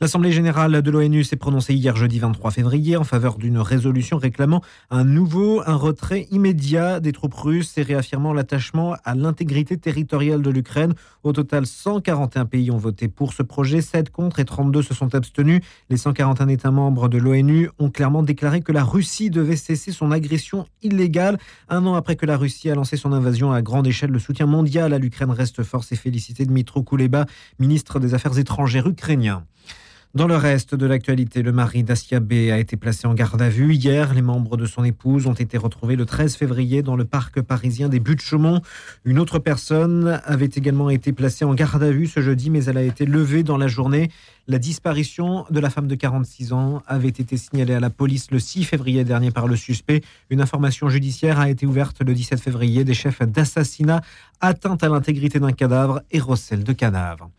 [0.00, 4.62] L'Assemblée générale de l'ONU s'est prononcée hier jeudi 23 février en faveur d'une résolution réclamant
[4.90, 10.50] un nouveau, un retrait immédiat des troupes russes et réaffirmant l'attachement à l'intégrité territoriale de
[10.50, 10.94] l'Ukraine.
[11.22, 15.14] Au total, 141 pays ont voté pour ce projet, 7 contre et 32 se sont
[15.14, 15.60] abstenus.
[15.90, 20.10] Les 141 États membres de l'ONU ont clairement déclaré que la Russie devait cesser son
[20.10, 21.38] agression illégale.
[21.68, 24.46] Un an après que la Russie a lancé son invasion à grande échelle, le soutien
[24.46, 25.84] mondial à l'Ukraine reste fort.
[25.84, 27.26] C'est félicité Dmitro Kuleba,
[27.58, 29.44] ministre des Affaires étrangères ukrainien.
[30.14, 33.48] Dans le reste de l'actualité, le mari d'Asia B a été placé en garde à
[33.48, 33.72] vue.
[33.72, 37.40] Hier, les membres de son épouse ont été retrouvés le 13 février dans le parc
[37.40, 38.60] parisien des Buttes-Chaumont.
[39.06, 42.76] Une autre personne avait également été placée en garde à vue ce jeudi, mais elle
[42.76, 44.10] a été levée dans la journée.
[44.48, 48.38] La disparition de la femme de 46 ans avait été signalée à la police le
[48.38, 50.02] 6 février dernier par le suspect.
[50.28, 54.02] Une information judiciaire a été ouverte le 17 février des chefs d'assassinat,
[54.42, 57.30] atteinte à l'intégrité d'un cadavre et recel de cadavre.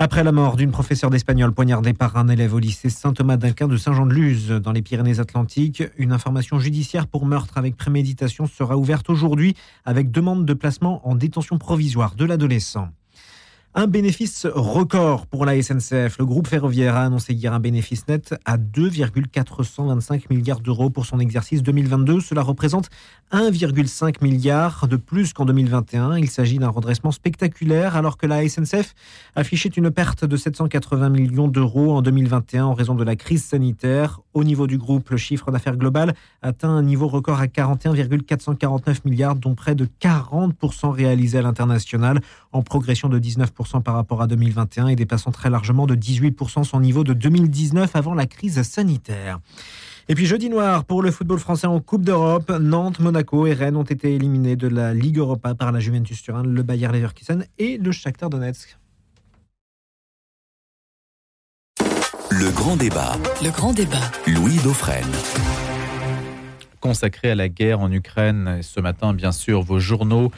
[0.00, 3.76] Après la mort d'une professeure d'espagnol poignardée par un élève au lycée Saint-Thomas d'Aquin de
[3.76, 9.54] Saint-Jean-de-Luz dans les Pyrénées-Atlantiques, une information judiciaire pour meurtre avec préméditation sera ouverte aujourd'hui
[9.84, 12.88] avec demande de placement en détention provisoire de l'adolescent.
[13.76, 16.18] Un bénéfice record pour la SNCF.
[16.18, 21.18] Le groupe ferroviaire a annoncé hier un bénéfice net à 2,425 milliards d'euros pour son
[21.18, 22.20] exercice 2022.
[22.20, 22.88] Cela représente
[23.32, 26.18] 1,5 milliard de plus qu'en 2021.
[26.18, 28.94] Il s'agit d'un redressement spectaculaire alors que la SNCF
[29.34, 34.20] affichait une perte de 780 millions d'euros en 2021 en raison de la crise sanitaire.
[34.34, 39.36] Au niveau du groupe, le chiffre d'affaires global atteint un niveau record à 41,449 milliards,
[39.36, 42.20] dont près de 40% réalisés à l'international,
[42.52, 46.80] en progression de 19% par rapport à 2021 et dépassant très largement de 18% son
[46.80, 49.40] niveau de 2019 avant la crise sanitaire.
[50.08, 53.76] Et puis jeudi noir pour le football français en Coupe d'Europe, Nantes, Monaco et Rennes
[53.76, 57.78] ont été éliminés de la Ligue Europa par la Juventus Turin, le Bayer Leverkusen et
[57.78, 58.76] le Shakhtar Donetsk.
[62.30, 63.16] Le grand débat.
[63.42, 64.10] Le grand débat.
[64.26, 65.06] Louis Dauphren.
[66.84, 70.30] Consacré à la guerre en Ukraine, ce matin, bien sûr, vos journaux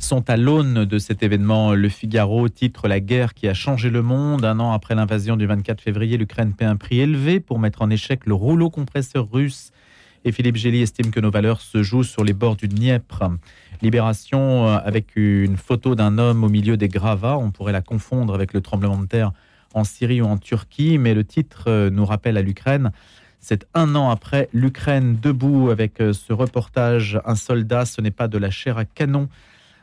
[0.00, 1.74] sont à l'aune de cet événement.
[1.74, 4.44] Le Figaro titre La guerre qui a changé le monde.
[4.44, 7.88] Un an après l'invasion du 24 février, l'Ukraine paie un prix élevé pour mettre en
[7.88, 9.70] échec le rouleau compresseur russe.
[10.24, 13.30] Et Philippe Gély estime que nos valeurs se jouent sur les bords du Dniepr.
[13.80, 17.38] Libération euh, avec une photo d'un homme au milieu des gravats.
[17.38, 19.30] On pourrait la confondre avec le tremblement de terre
[19.72, 22.90] en Syrie ou en Turquie, mais le titre euh, nous rappelle à l'Ukraine.
[23.44, 27.20] C'est un an après l'Ukraine debout avec euh, ce reportage.
[27.24, 29.28] Un soldat, ce n'est pas de la chair à canon.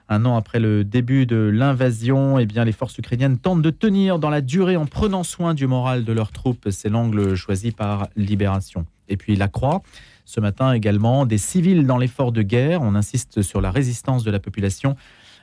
[0.07, 4.17] Un an après le début de l'invasion, eh bien, les forces ukrainiennes tentent de tenir
[4.17, 6.69] dans la durée en prenant soin du moral de leurs troupes.
[6.71, 8.85] C'est l'angle choisi par Libération.
[9.09, 9.81] Et puis la Croix,
[10.23, 12.81] ce matin également, des civils dans l'effort de guerre.
[12.81, 14.95] On insiste sur la résistance de la population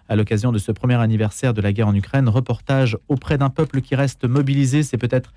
[0.08, 2.30] à l'occasion de ce premier anniversaire de la guerre en Ukraine.
[2.30, 4.82] Reportage auprès d'un peuple qui reste mobilisé.
[4.82, 5.34] C'est peut-être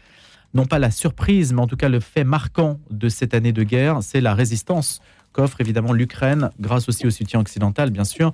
[0.54, 3.64] non pas la surprise, mais en tout cas le fait marquant de cette année de
[3.64, 8.34] guerre, c'est la résistance qu'offre évidemment l'Ukraine, grâce aussi au soutien occidental, bien sûr,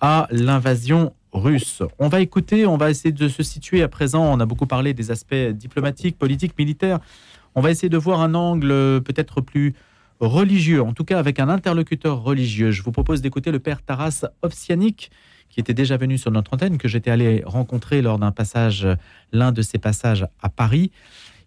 [0.00, 1.82] à l'invasion russe.
[1.98, 4.24] On va écouter, on va essayer de se situer à présent.
[4.24, 7.00] On a beaucoup parlé des aspects diplomatiques, politiques, militaires.
[7.54, 9.74] On va essayer de voir un angle peut-être plus
[10.20, 12.70] religieux, en tout cas avec un interlocuteur religieux.
[12.70, 15.10] Je vous propose d'écouter le père Taras Ovsianik,
[15.50, 18.86] qui était déjà venu sur notre antenne, que j'étais allé rencontrer lors d'un passage,
[19.32, 20.90] l'un de ses passages à Paris.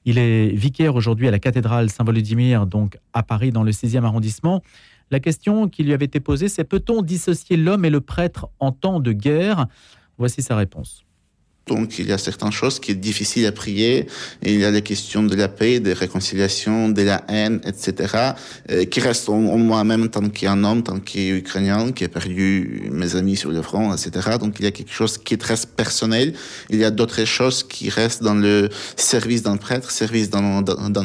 [0.08, 4.63] Il est vicaire aujourd'hui à la cathédrale Saint-Volodymyr, donc à Paris, dans le 6e arrondissement.
[5.12, 8.72] La question qui lui avait été posée, c'est peut-on dissocier l'homme et le prêtre en
[8.72, 9.67] temps de guerre?
[10.17, 11.04] Voici sa réponse.
[11.67, 14.08] Donc il y a certaines choses qui sont difficiles à prier.
[14.43, 18.34] Il y a les questions de la paix, de réconciliation, de la haine, etc.
[18.71, 23.36] Euh, qui restent en, moi-même tant qu'un homme, tant qu'Ukrainien, qui a perdu mes amis
[23.36, 24.38] sur le front, etc.
[24.39, 26.34] Donc il y a quelque chose qui est très personnel.
[26.69, 30.63] Il y a d'autres choses qui restent dans le service d'un prêtre, service d'un,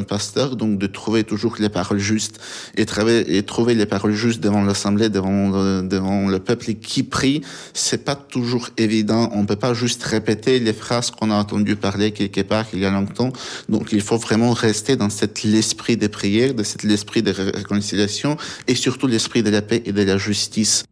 [0.09, 0.57] pasteur.
[0.57, 2.41] Donc de trouver toujours les paroles justes
[2.77, 7.43] et trouver les paroles justes devant l'assemblée, devant, devant le peuple qui prie,
[7.75, 9.31] c'est pas toujours évident.
[9.33, 12.87] On peut pas juste répéter les phrases qu'on a entendu parler quelque part il y
[12.87, 13.33] a longtemps.
[13.69, 18.37] Donc il faut vraiment rester dans cet l'esprit des prières, de cet l'esprit de réconciliation
[18.67, 20.85] et surtout l'esprit de la paix et de la justice.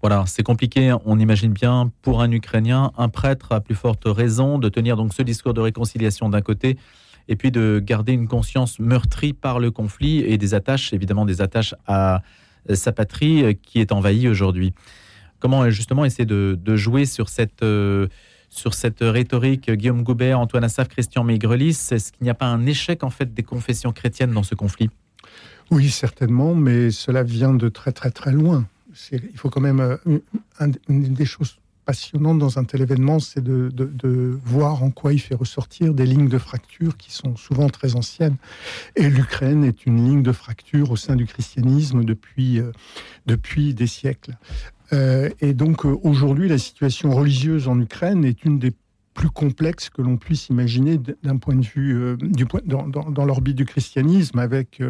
[0.00, 4.58] Voilà, c'est compliqué, on imagine bien, pour un Ukrainien, un prêtre a plus forte raison
[4.58, 6.78] de tenir donc ce discours de réconciliation d'un côté,
[7.26, 11.40] et puis de garder une conscience meurtrie par le conflit et des attaches, évidemment des
[11.40, 12.22] attaches à
[12.72, 14.72] sa patrie qui est envahie aujourd'hui.
[15.40, 17.62] Comment justement essayer de, jouer sur cette...
[17.62, 18.06] Euh,
[18.48, 22.66] sur cette rhétorique, Guillaume Goubert, Antoine Assaf, Christian Maigrelis, est-ce qu'il n'y a pas un
[22.66, 24.90] échec en fait des confessions chrétiennes dans ce conflit?
[25.70, 28.66] Oui, certainement, mais cela vient de très très très loin.
[29.12, 31.58] Il faut quand même euh, des choses
[31.88, 36.28] passionnantes dans un tel événement, c'est de, voir en quoi il fait ressortir des lignes
[36.28, 38.36] de fracture qui sont souvent très anciennes.
[38.94, 42.72] Et l'Ukraine est une ligne de fracture au sein du christianisme depuis, euh,
[43.24, 44.36] depuis des siècles.
[44.92, 48.74] Euh, et donc euh, aujourd'hui, la situation religieuse en Ukraine est une des
[49.14, 52.18] plus complexes que l'on puisse imaginer d'un point de vue
[52.66, 54.80] dans, dans, l'orbite du christianisme, avec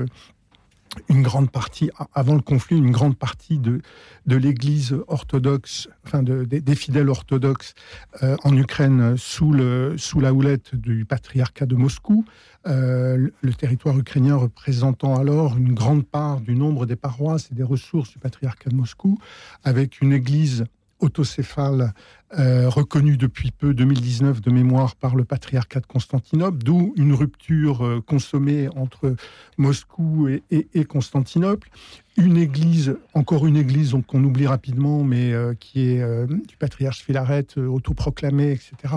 [1.09, 3.81] une grande partie, avant le conflit, une grande partie de,
[4.27, 7.74] de l'Église orthodoxe, enfin de, des fidèles orthodoxes
[8.22, 12.24] en Ukraine sous, le, sous la houlette du patriarcat de Moscou,
[12.66, 17.62] euh, le territoire ukrainien représentant alors une grande part du nombre des paroisses et des
[17.62, 19.18] ressources du patriarcat de Moscou,
[19.64, 20.64] avec une église
[21.00, 21.92] autocéphale
[22.38, 27.87] euh, reconnue depuis peu, 2019 de mémoire, par le patriarcat de Constantinople, d'où une rupture
[27.87, 29.16] euh, consommée entre
[29.56, 31.70] Moscou et, Constantinople.
[32.18, 37.46] Une église, encore une église qu'on oublie rapidement, mais euh, qui est du patriarche Philaret,
[37.56, 38.94] autoproclamé, etc.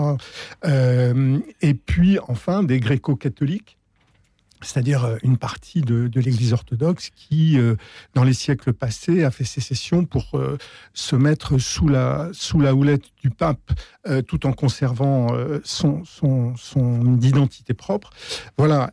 [1.62, 3.78] et puis, enfin, des gréco-catholiques
[4.62, 7.76] c'est-à-dire euh, une partie de, l'Église orthodoxe qui, euh,
[8.14, 10.56] dans les siècles passés, a fait sécession pour euh,
[10.94, 13.72] se mettre sous la, sous la houlette du pape,
[14.26, 15.28] tout en conservant
[15.62, 18.10] son, son, son, identité propre.
[18.58, 18.90] Voilà,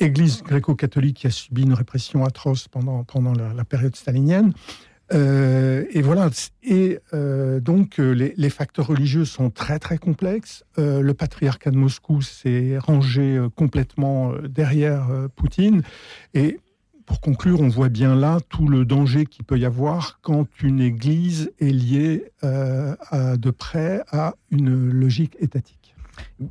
[0.00, 4.52] Église gréco-catholique qui a subi une répression atroce pendant, pendant la période stalinienne.
[5.12, 6.30] Euh, et voilà.
[6.62, 10.64] Et euh, donc, euh, les, facteurs religieux sont très, très complexes.
[10.76, 15.82] le patriarcat de Moscou s'est rangé complètement derrière Poutine.
[16.34, 16.58] Et
[17.04, 20.80] pour conclure, on voit bien là tout le danger qu'il peut y avoir quand une
[20.80, 25.94] église est liée de près à une logique étatique.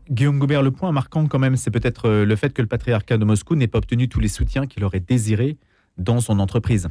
[0.09, 3.25] Guillaume Goubert, le point marquant quand même, c'est peut-être le fait que le patriarcat de
[3.25, 5.57] Moscou n'ait pas obtenu tous les soutiens qu'il aurait désirés
[5.97, 6.89] dans son entreprise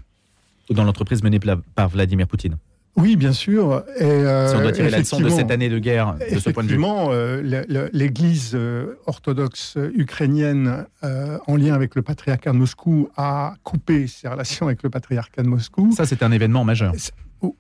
[0.71, 1.41] dans l'entreprise menée
[1.75, 2.57] par Vladimir Poutine.
[2.97, 3.83] Oui, bien sûr.
[3.99, 6.51] Et, euh, si on doit tirer la leçon de cette année de guerre, de ce
[6.51, 6.75] point de vue.
[6.75, 14.07] Effectivement, euh, l'Église euh, orthodoxe ukrainienne, en lien avec le patriarcat de Moscou, a coupé
[14.07, 15.93] ses relations avec le patriarcat de Moscou.
[15.97, 16.95] Ça, c'est un événement majeur.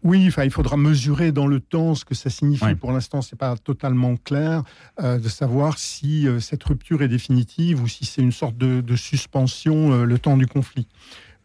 [0.02, 2.74] Oui, enfin, il faudra mesurer dans le temps ce que ça signifie.
[2.76, 4.62] Pour l'instant, c'est pas totalement clair
[5.02, 10.04] de savoir si cette rupture est définitive ou si c'est une sorte de, de suspension
[10.04, 10.86] le temps du conflit.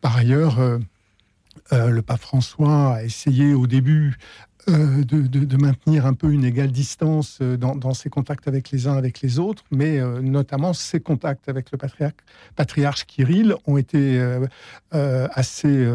[0.01, 0.77] Par ailleurs euh,
[1.71, 4.17] le pape François a essayé au début
[4.69, 8.95] euh, de, maintenir un peu une égale distance euh, dans, ses contacts avec les uns
[8.95, 12.13] avec les autres, mais notamment ses contacts avec le patriarche,
[12.55, 14.21] patriarche Kirill ont été
[14.91, 15.87] assez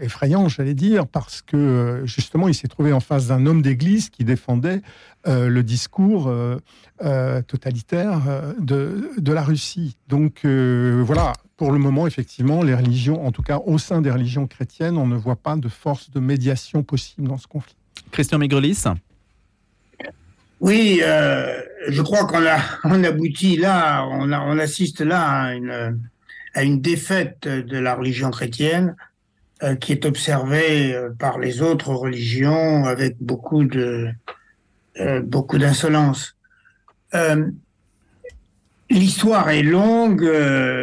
[0.00, 4.24] effrayants, j'allais dire, parce que justement il s'est trouvé en face d'un homme d'Église qui
[4.24, 4.82] défendait
[5.26, 6.32] le discours
[6.98, 8.22] totalitaire
[8.58, 9.96] de, la Russie.
[10.08, 14.46] Donc voilà, pour le moment, effectivement, les religions, en tout cas au sein des religions
[14.46, 17.76] chrétiennes, on ne voit pas de force de médiation possible dans ce conflit.
[18.10, 18.84] Christian Migrelis
[20.60, 26.00] Oui, euh, je crois qu'on a, on aboutit là, on, on assiste là à une,
[26.54, 28.96] à une, défaite de la religion chrétienne
[29.62, 34.08] euh, qui est observée euh, par les autres religions avec beaucoup de
[35.24, 36.38] beaucoup d'insolence.
[38.88, 40.24] L'histoire est longue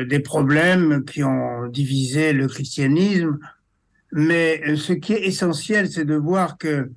[0.08, 3.40] des problèmes qui ont divisé le christianisme,
[4.12, 6.92] mais ce qui est essentiel, c'est de voir que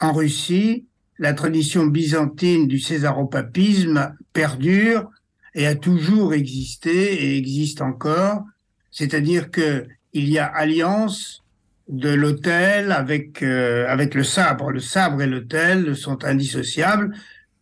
[0.00, 0.86] en Russie,
[1.18, 5.10] la tradition byzantine du césaropapisme perdure
[5.54, 8.44] et a toujours existé et existe encore.
[8.90, 11.42] C'est-à-dire que il y a alliance
[11.88, 14.70] de l'autel avec euh, avec le sabre.
[14.70, 17.14] Le sabre et l'autel sont indissociables.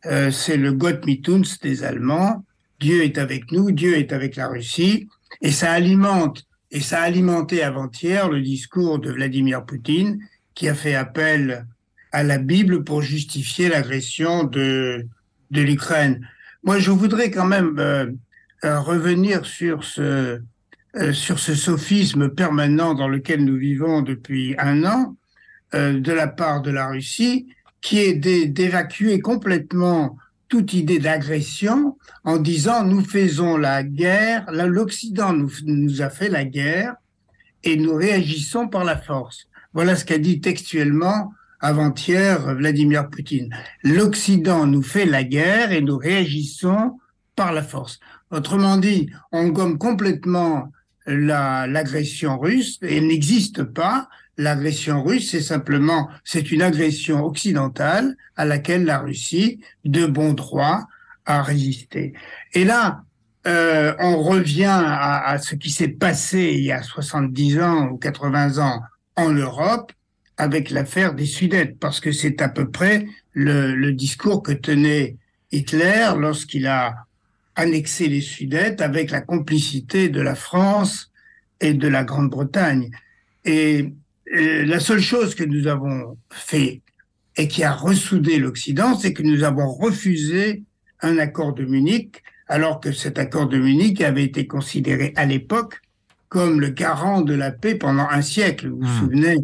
[0.07, 2.45] Euh, c'est le Gott mit uns des Allemands.
[2.81, 5.09] Dieu est avec nous, Dieu est avec la Russie,
[5.41, 10.19] et ça alimente et ça a alimenté avant-hier le discours de Vladimir Poutine
[10.55, 11.67] qui a fait appel
[12.15, 15.05] à la Bible pour justifier l'agression de,
[15.51, 16.25] de l'Ukraine.
[16.63, 18.07] Moi, je voudrais quand même euh,
[18.65, 20.41] euh, revenir sur ce,
[20.95, 25.17] euh, sur ce sophisme permanent dans lequel nous vivons depuis un an
[25.73, 27.49] de la part de la Russie,
[27.81, 35.51] qui est d'évacuer complètement toute idée d'agression en disant nous faisons la guerre, l'Occident nous,
[35.67, 36.95] nous a fait la guerre
[37.65, 39.49] et nous réagissons par la force.
[39.73, 43.55] Voilà ce qu'a dit textuellement avant-hier Vladimir Poutine.
[43.83, 46.99] L'Occident nous fait la guerre et nous réagissons
[47.37, 48.01] par la force.
[48.31, 50.73] Autrement dit, on gomme complètement
[51.07, 54.09] l'agression russe et n'existe pas.
[54.37, 60.87] L'agression russe, c'est simplement, c'est une agression occidentale à laquelle la Russie, de bon droit,
[61.25, 62.15] a résisté.
[62.53, 63.05] Et là,
[63.47, 67.99] euh, on revient à, à ce qui s'est passé il y a 70 ans ou
[67.99, 68.81] 80 ans
[69.17, 69.93] en Europe,
[70.37, 75.17] avec l'affaire des Sudètes, parce que c'est à peu près le, discours que tenait
[75.53, 77.07] Hitler lorsqu'il a
[77.57, 81.13] annexé les Sudètes avec la complicité de la France
[81.61, 82.91] et de la Grande-Bretagne.
[83.45, 83.93] Et,
[84.37, 86.81] la seule chose que nous avons fait
[87.37, 90.65] et qui a ressoudé l'Occident, c'est que nous avons refusé
[91.03, 95.83] un accord de Munich, alors que cet accord de Munich avait été considéré à l'époque
[96.31, 98.71] comme le garant de la paix pendant un siècle.
[98.71, 98.99] Vous vous hmm.
[98.99, 99.37] souvenez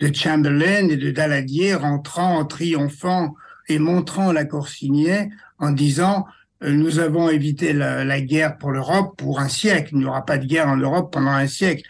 [0.00, 3.34] de Chamberlain et de Daladier rentrant en triomphant
[3.68, 6.26] et montrant l'accord signé en disant
[6.62, 9.90] euh, nous avons évité la, guerre pour l'Europe pour un siècle.
[9.92, 11.82] Il n'y aura pas de guerre en Europe pendant un siècle.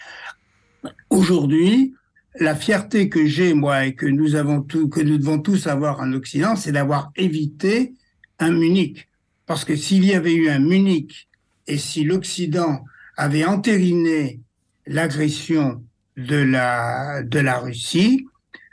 [1.10, 1.94] Aujourd'hui,
[2.38, 6.12] la fierté que j'ai moi et que nous avons que nous devons tous avoir en
[6.12, 7.94] Occident, c'est d'avoir évité
[8.38, 9.08] un Munich.
[9.46, 11.28] Parce que s'il y avait eu un Munich
[11.66, 12.84] et si l'Occident
[13.16, 14.40] avait entériné
[14.86, 15.82] l'agression
[16.16, 18.26] de la, de la Russie,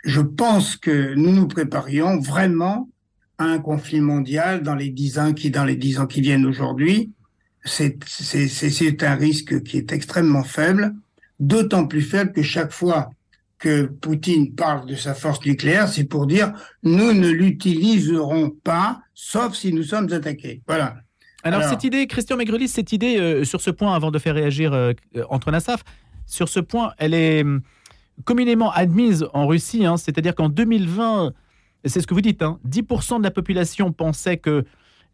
[0.03, 2.89] je pense que nous nous préparions vraiment
[3.37, 6.45] à un conflit mondial dans les dix ans qui, dans les dix ans qui viennent
[6.45, 7.11] aujourd'hui.
[7.65, 10.93] C'est, c'est, c'est un risque qui est extrêmement faible,
[11.39, 13.09] d'autant plus faible que chaque fois
[13.57, 16.51] que Poutine parle de sa force nucléaire, c'est pour dire
[16.83, 20.61] nous ne l'utiliserons pas, sauf si nous sommes attaqués.
[20.67, 20.95] Voilà.
[21.43, 24.71] Alors, cette idée, Christian Maigrelis, cette idée euh, sur ce point, avant de faire réagir
[24.73, 24.93] euh,
[25.29, 25.83] Antoine Assaf,
[26.25, 27.61] sur ce point, elle est hum,
[28.25, 29.85] communément admise en Russie.
[29.85, 29.97] Hein.
[29.97, 31.33] C'est-à-dire qu'en 2020,
[31.85, 34.65] c'est ce que vous dites, 10% hein, de la population pensait que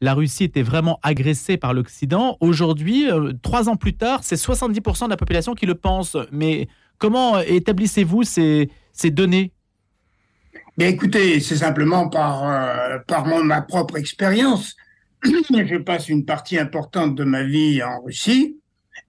[0.01, 2.38] la Russie était vraiment agressée par l'Occident.
[2.39, 6.16] Aujourd'hui, euh, trois ans plus tard, c'est 70% de la population qui le pense.
[6.32, 8.70] Mais comment établissez-vous ces,
[9.05, 9.51] données?
[10.78, 14.76] Bien, écoutez, c'est simplement par, euh, par ma propre expérience.
[15.24, 18.55] Je passe une partie importante de ma vie en Russie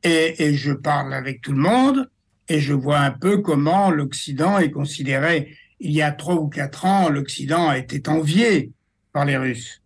[0.03, 2.11] et, je parle avec tout le monde
[2.48, 5.57] et je vois un peu comment l'Occident est considéré.
[5.78, 8.72] Il y a trois ou quatre ans, l'Occident a été envié
[9.12, 9.82] par les Russes.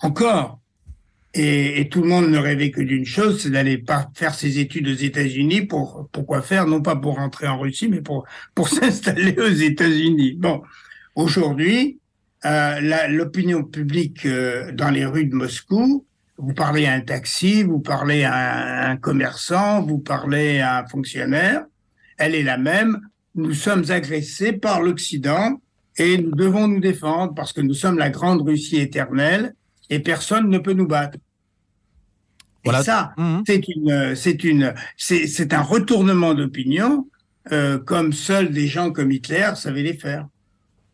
[0.00, 0.60] Encore.
[1.34, 3.84] Et, tout le monde ne rêvait que d'une chose, c'est d'aller
[4.14, 8.00] faire ses études aux États-Unis pour pourquoi faire, non pas pour rentrer en Russie, mais
[8.00, 10.32] pour pour s'installer aux États-Unis.
[10.38, 10.62] Bon,
[11.14, 11.98] aujourd'hui,
[12.46, 16.06] euh, l'opinion publique euh, dans les rues de Moscou
[16.38, 21.64] vous parlez à un taxi, vous parlez à un commerçant, vous parlez à un fonctionnaire,
[22.18, 23.00] elle est la même.
[23.34, 25.60] Nous sommes agressés par l'Occident
[25.98, 29.54] et nous devons nous défendre parce que nous sommes la grande Russie éternelle
[29.88, 31.18] et personne ne peut nous battre.
[32.64, 32.82] Voilà.
[32.82, 33.42] Ça, mmh.
[33.46, 37.06] c'est une, c'est une, c'est un retournement d'opinion
[37.52, 40.26] euh, comme seuls des gens comme Hitler savaient les faire.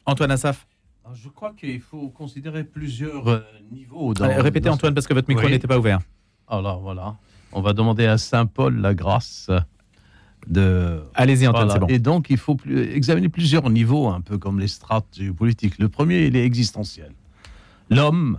[0.05, 0.67] Antoine Assaf.
[1.15, 3.41] Je crois qu'il faut considérer plusieurs euh,
[3.71, 4.13] niveaux.
[4.19, 6.01] répétez Antoine parce que votre micro n'était pas ouvert.
[6.49, 7.17] Alors voilà,
[7.53, 9.51] on va demander à Saint Paul la grâce
[10.47, 11.03] de.
[11.15, 11.87] Allez-y Antoine, c'est bon.
[11.89, 15.79] Et donc il faut examiner plusieurs niveaux, un peu comme les strates géopolitiques.
[15.79, 17.13] Le premier, il est existentiel.
[17.91, 18.39] L'homme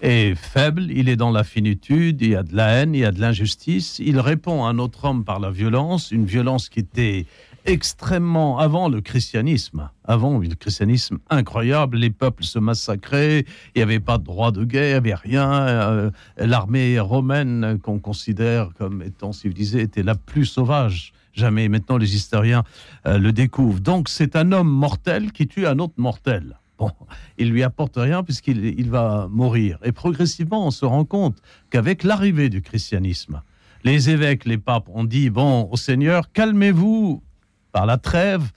[0.00, 3.04] est faible, il est dans la finitude, il y a de la haine, il y
[3.04, 3.98] a de l'injustice.
[3.98, 7.26] Il répond à un autre homme par la violence, une violence qui était
[7.66, 9.90] extrêmement avant le christianisme.
[10.04, 13.40] Avant le christianisme incroyable, les peuples se massacraient,
[13.74, 15.52] il n'y avait pas de droit de guerre, il n'y avait rien.
[15.52, 21.12] Euh, l'armée romaine, qu'on considère comme étant civilisée, était la plus sauvage.
[21.32, 21.68] Jamais.
[21.68, 22.64] Maintenant, les historiens
[23.06, 23.80] euh, le découvrent.
[23.80, 26.58] Donc, c'est un homme mortel qui tue un autre mortel.
[26.78, 26.90] Bon,
[27.38, 29.78] il lui apporte rien puisqu'il il va mourir.
[29.82, 31.38] Et progressivement, on se rend compte
[31.70, 33.42] qu'avec l'arrivée du christianisme,
[33.84, 37.22] les évêques, les papes ont dit bon au Seigneur, calmez-vous
[37.72, 38.50] par la trêve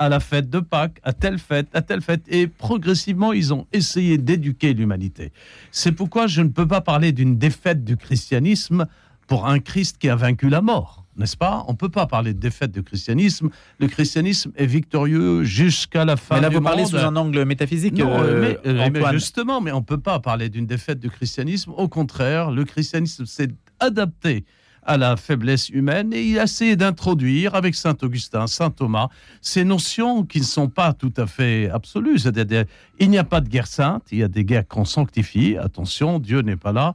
[0.00, 2.22] à la fête de Pâques, à telle fête, à telle fête.
[2.28, 5.32] Et progressivement, ils ont essayé d'éduquer l'humanité.
[5.72, 8.86] C'est pourquoi je ne peux pas parler d'une défaite du christianisme
[9.26, 11.64] pour un Christ qui a vaincu la mort n'est-ce pas?
[11.66, 13.50] On ne peut pas parler de défaite du christianisme.
[13.78, 16.70] Le christianisme est victorieux jusqu'à la fin mais là, du vous monde.
[16.70, 19.98] parlez sous un angle métaphysique, Non, euh, mais, euh, mais justement, mais on ne peut
[19.98, 21.72] pas parler d'une défaite du christianisme.
[21.76, 23.50] Au contraire, le christianisme s'est
[23.80, 24.44] adapté
[24.88, 29.08] à la faiblesse humaine et il a essayé d'introduire avec saint Augustin, saint Thomas,
[29.42, 32.18] ces notions qui ne sont pas tout à fait absolues.
[32.18, 32.64] C'est-à-dire,
[32.98, 35.58] il n'y a pas de guerre sainte, il y a des guerres qu'on sanctifie.
[35.58, 36.94] Attention, Dieu n'est pas là.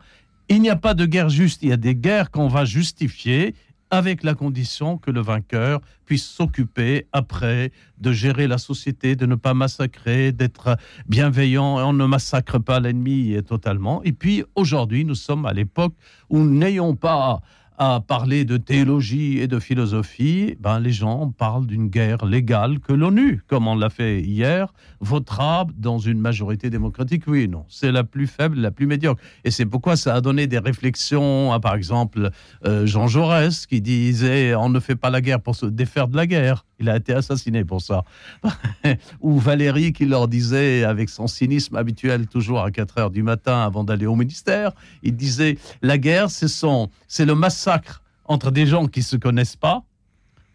[0.50, 3.54] Il n'y a pas de guerre juste, il y a des guerres qu'on va justifier
[3.92, 9.36] avec la condition que le vainqueur puisse s'occuper après de gérer la société, de ne
[9.36, 10.78] pas massacrer, d'être
[11.08, 11.78] bienveillant.
[11.88, 14.02] On ne massacre pas l'ennemi totalement.
[14.02, 15.94] Et puis aujourd'hui, nous sommes à l'époque
[16.32, 17.42] où n'ayons pas
[17.78, 22.94] à parler de théologie et de philosophie, ben les gens parlent d'une guerre légale que
[22.94, 27.24] l'ONU, comme on l'a fait hier, votera dans une majorité démocratique.
[27.28, 29.22] Oui, non, c'est la plus faible, la plus médiocre.
[29.44, 32.30] Et c'est pourquoi ça a donné des réflexions à, par exemple,
[32.66, 36.16] euh, Jean Jaurès, qui disait on ne fait pas la guerre pour se défaire de
[36.16, 36.66] la guerre.
[36.84, 38.04] Il a été assassiné pour ça.
[39.22, 43.62] Ou Valérie qui leur disait, avec son cynisme habituel, toujours à 4 heures du matin
[43.62, 48.66] avant d'aller au ministère, il disait la guerre, c'est son, c'est le massacre entre des
[48.66, 49.84] gens qui se connaissent pas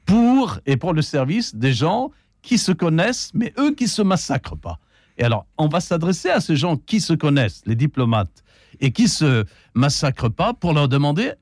[0.04, 2.10] pour et pour le service des gens
[2.42, 4.78] qui se connaissent, mais eux qui se massacrent pas.
[5.16, 8.44] Et alors, on va s'adresser à ces gens qui se connaissent, les diplomates,
[8.80, 11.32] et qui se massacrent pas pour leur demander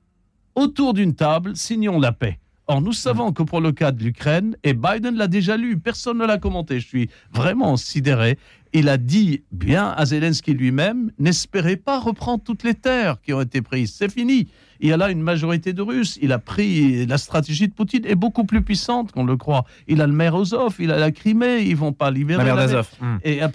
[0.55, 2.39] autour d'une table, signons la paix.
[2.69, 6.19] Or, nous savons que pour le cas de l'Ukraine, et Biden l'a déjà lu, personne
[6.19, 8.39] ne l'a commenté, je suis vraiment sidéré,
[8.73, 13.41] il a dit bien à Zelensky lui-même, n'espérez pas reprendre toutes les terres qui ont
[13.41, 14.49] été prises, c'est fini.
[14.79, 18.05] Il y a là une majorité de Russes, il a pris, la stratégie de Poutine
[18.05, 19.65] est beaucoup plus puissante qu'on le croit.
[19.89, 22.57] Il a le maire Azov, il a la Crimée, ils vont pas libérer La mer
[22.57, 22.67] mer.
[22.67, 22.89] d'Azov.
[23.01, 23.17] Hmm.
[23.25, 23.51] Et à,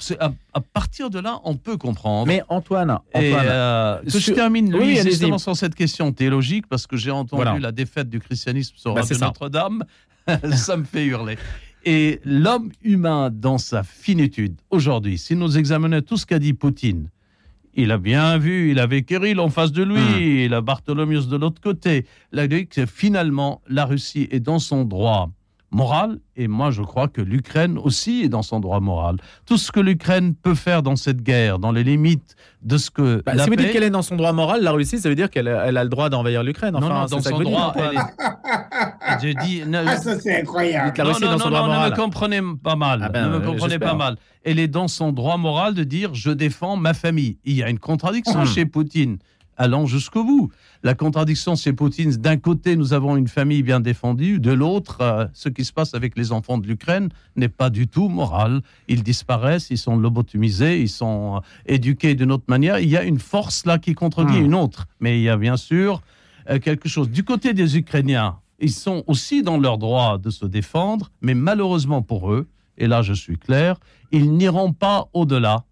[0.74, 2.26] partir de là, on peut comprendre.
[2.26, 6.66] Mais Antoine, Et, Antoine, euh, que je sur- termine Oui, justement sur cette question théologique,
[6.68, 7.60] parce que j'ai entendu Voilà.
[7.60, 9.02] la défaite du christianisme sera Bah.
[9.22, 9.84] Notre-Dame,
[10.56, 11.38] ça me fait hurler.
[11.84, 17.10] Et l'homme humain dans sa finitude, aujourd'hui, si nous examinons tout ce qu'a dit Poutine,
[17.74, 20.46] il a bien vu, il avait Kirill en face de lui, Hmm.
[20.46, 22.06] il a Bartholomeus de l'autre côté.
[22.34, 25.30] Il a dit que finalement, la Russie est dans son droit
[25.72, 29.16] moral, et moi je crois que l'Ukraine aussi est dans son droit moral.
[29.46, 33.24] Tout ce que l'Ukraine peut faire dans cette guerre, dans les limites de ce que...
[33.26, 35.08] Bah, la si vous dites paix- qu'elle est dans son droit moral, la Russie, ça
[35.10, 36.76] veut dire qu'elle a, elle a le droit d'envahir l'Ukraine.
[36.76, 37.92] Enfin, non, non, dans son droit, Antoine.
[37.94, 38.02] elle est-
[39.22, 40.94] Je dis, ne- Ah, ça c'est incroyable.
[40.98, 43.02] La non, Russie non, dans son non, droit non, ne me comprenez pas mal.
[43.04, 44.16] Ah ben, ne me euh, comprenez pas mal.
[44.44, 47.38] Elle est dans son droit moral de dire je défends ma famille.
[47.46, 48.46] Il y a une contradiction Hmm.
[48.46, 49.18] chez Poutine.
[49.62, 50.50] Allons jusqu'au bout.
[50.82, 55.28] La contradiction chez Poutine, d'un côté, nous avons une famille bien défendue, de l'autre, euh,
[55.34, 58.64] ce qui se passe avec les enfants de l'Ukraine n'est pas du tout moral.
[58.88, 62.80] Ils disparaissent, ils sont lobotomisés, ils sont euh, éduqués d'une autre manière.
[62.80, 64.46] Il y a une force là qui contredit Hmm.
[64.46, 64.88] une autre.
[65.00, 66.02] Mais il y a bien sûr
[66.50, 67.12] euh, quelque chose.
[67.12, 72.02] Du côté des Ukrainiens, ils sont aussi dans leur droit de se défendre, mais malheureusement
[72.02, 72.48] pour eux,
[72.80, 73.80] et là je suis clair,
[74.12, 75.66] ils n'iront pas au-delà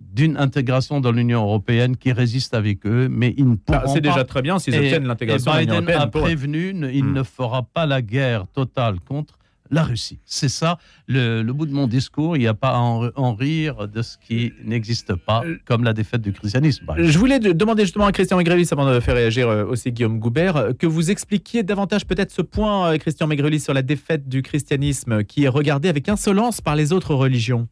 [0.00, 4.00] d'une intégration dans l'Union européenne qui résiste avec eux, mais ils ne Bah, pourront c'est
[4.00, 4.08] pas.
[4.08, 6.00] déjà très bien s'ils obtiennent l'intégration de l'Union Biden européenne.
[6.02, 6.24] a pour eux.
[6.24, 7.12] prévenu, ne- il Hmm.
[7.14, 9.38] ne fera pas la guerre totale contre
[9.70, 10.20] la Russie.
[10.24, 10.78] C'est ça
[11.08, 12.36] le, le bout de mon discours.
[12.36, 15.94] Il n'y a pas à en, en rire de ce qui n'existe pas, comme la
[15.94, 16.86] défaite du christianisme.
[16.98, 20.20] Je voulais de- demander justement à Christian Maigrelis, avant de faire réagir euh, aussi Guillaume
[20.20, 24.28] Goubert, euh, que vous expliquiez davantage peut-être ce point, euh, Christian Maigrelis, sur la défaite
[24.28, 27.66] du christianisme qui est regardé avec insolence par les autres religions.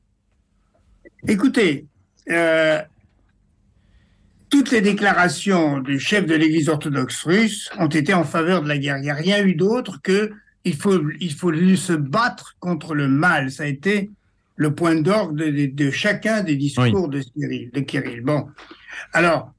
[1.29, 1.87] Écoutez,
[2.31, 2.81] euh,
[4.51, 8.77] toutes les déclarations du chef de l'Église orthodoxe russe ont été en faveur de la
[8.79, 8.99] guerre.
[8.99, 10.33] Il n'y a rien eu d'autre que
[10.64, 13.51] il faut, il faut se battre contre le mal.
[13.51, 14.11] Ça a été
[14.57, 18.20] le point d'orgue de, de- de chacun des discours de Cyril, de Kirill.
[18.20, 18.47] Bon,
[19.12, 19.53] alors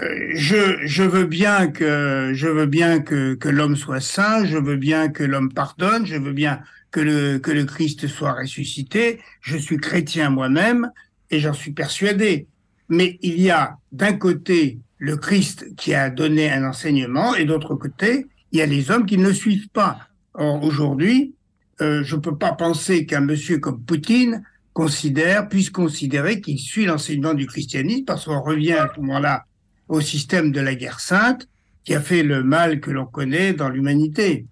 [0.00, 4.58] euh, je, je veux bien que je veux bien que, que l'homme soit saint, je
[4.58, 9.20] veux bien que l'homme pardonne, je veux bien que le que le Christ soit ressuscité.
[9.40, 10.90] Je suis chrétien moi-même
[11.30, 12.46] et j'en suis persuadé.
[12.88, 17.74] Mais il y a d'un côté le Christ qui a donné un enseignement et d'autre
[17.74, 19.98] côté il y a les hommes qui ne le suivent pas.
[20.34, 21.34] Or aujourd'hui
[21.82, 26.86] euh, je ne peux pas penser qu'un monsieur comme Poutine considère, puisse considérer qu'il suit
[26.86, 29.44] l'enseignement du christianisme, parce qu'on revient à ce moment-là
[29.88, 31.48] au système de la guerre sainte,
[31.84, 34.46] qui a fait le mal que l'on connaît dans l'humanité.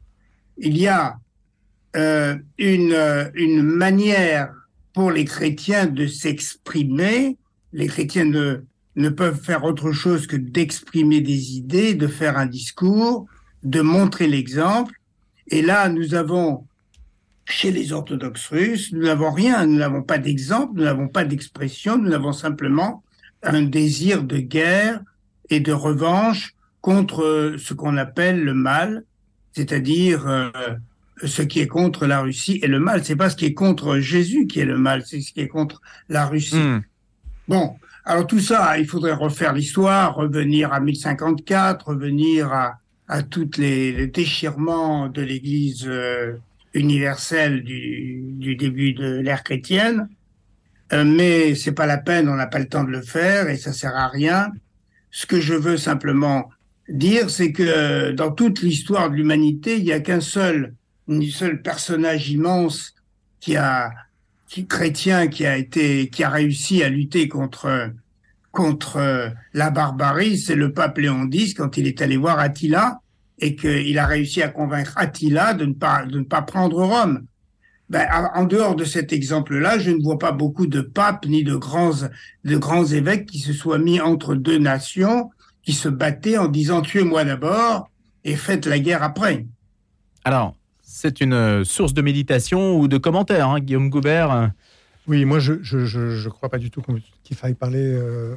[0.59, 1.19] Il y a
[1.97, 4.53] euh, une, euh, une manière
[4.95, 7.37] pour les chrétiens de s'exprimer.
[7.73, 13.27] Les chrétiens ne, peuvent faire autre chose que d'exprimer des idées, de faire un discours,
[13.65, 14.95] de montrer l'exemple.
[15.49, 16.67] Et là, nous avons,
[17.45, 21.99] chez les orthodoxes russes, nous n'avons rien, nous n'avons pas d'exemple, nous n'avons pas d'expression,
[21.99, 23.03] nous avons simplement
[23.43, 25.03] un désir de guerre
[25.51, 29.05] et de revanche contre ce qu'on appelle le mal,
[29.53, 30.51] c'est-à-dire euh,
[31.27, 33.05] ce qui est contre la Russie et le mal.
[33.05, 35.49] C'est pas ce qui est contre Jésus qui est le mal, c'est ce qui est
[35.49, 36.57] contre la Russie.
[36.57, 36.83] Hmm.
[37.49, 43.51] Bon, alors tout ça, il faudrait refaire l'histoire, revenir à 1054, revenir à, à tous
[43.59, 46.35] les, déchirements de l'Église euh,
[46.75, 50.09] universelle du, du, début de l'ère chrétienne.
[50.93, 53.57] Euh, mais c'est pas la peine, on n'a pas le temps de le faire et
[53.57, 54.53] ça sert à rien.
[55.11, 56.51] Ce que je veux simplement
[56.89, 60.75] dire, c'est que dans toute l'histoire de l'humanité, il n'y a qu'un seul,
[61.09, 62.95] un seul personnage immense
[63.41, 63.91] qui a,
[64.49, 67.93] qui chrétien, qui a été, qui a réussi à lutter contre
[68.55, 73.01] contre la barbarie, c'est le pape Léon X quand il est allé voir Attila
[73.41, 77.27] et qu'il a réussi à convaincre Attila de ne pas de ne pas prendre Rome.
[77.91, 81.55] Ben, en dehors de cet exemple-là, je ne vois pas beaucoup de papes ni de
[81.55, 82.09] grands
[82.45, 85.31] de grands évêques qui se soient mis entre deux nations
[85.65, 87.91] qui se battaient en disant tuez-moi d'abord
[88.25, 89.47] et faites la guerre après.
[90.25, 90.55] Alors,
[90.95, 94.53] c'est une euh, source de méditation ou de commentaires, hein, Guillaume Goubert.
[95.09, 96.83] Oui, moi je ne crois pas du tout
[97.25, 98.37] qu'il faille parler euh,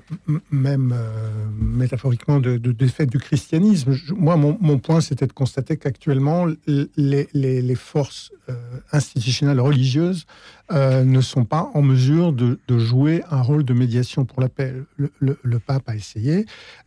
[0.49, 3.95] même euh, métaphoriquement de, de défaite du christianisme.
[4.15, 8.31] moi, mon, mon point, c'était de constater qu'actuellement, les, les, les, forces
[8.91, 10.25] institutionnelles religieuses
[10.73, 14.73] euh, ne sont pas en mesure de, jouer un rôle de médiation pour la paix.
[14.97, 16.45] Le, pape a essayé,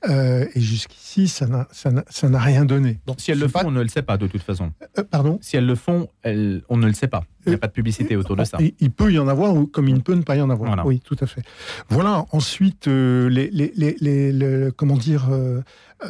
[0.09, 3.01] euh, et jusqu'ici, ça n'a rien donné.
[3.17, 4.73] si elles le font, on ne le sait pas de toute façon.
[4.99, 5.39] Euh, pardon?
[5.41, 7.25] Si elles le font, on ne le sait pas.
[7.47, 8.59] Il n'y a pas de publicité autour de ça.
[8.81, 10.85] Il, peut y en avoir, comme il ne peut ne pas y en avoir.
[10.85, 11.43] Oui, tout à fait.
[11.91, 15.29] Voilà, ensuite, les, les, comment dire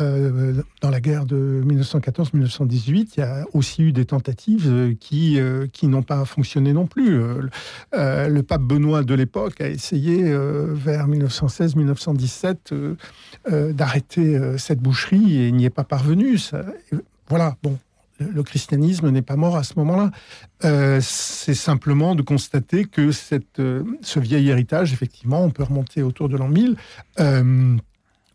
[0.00, 5.40] euh, dans la guerre de 1914-1918, il y a aussi eu des tentatives euh, qui,
[5.40, 7.20] euh, qui n'ont pas fonctionné non plus.
[7.92, 12.94] le pape Benoît de l'époque a essayé vers 1916-1917
[13.72, 16.38] d'arrêter cette boucherie et n'y est pas parvenu.
[17.28, 17.78] voilà, bon,
[18.20, 20.10] le christianisme n'est pas mort à ce moment-là.
[21.00, 23.60] c'est simplement de constater que cette,
[24.02, 26.76] ce vieil héritage, effectivement, on peut remonter autour de l'an 1000,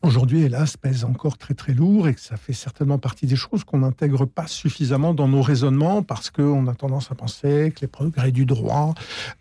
[0.06, 3.64] aujourd'hui, hélas, pèse encore très très lourd et que ça fait certainement partie des choses
[3.64, 7.88] qu'on n'intègre pas suffisamment dans nos raisonnements parce qu'on a tendance à penser que les
[7.88, 8.94] progrès du droit,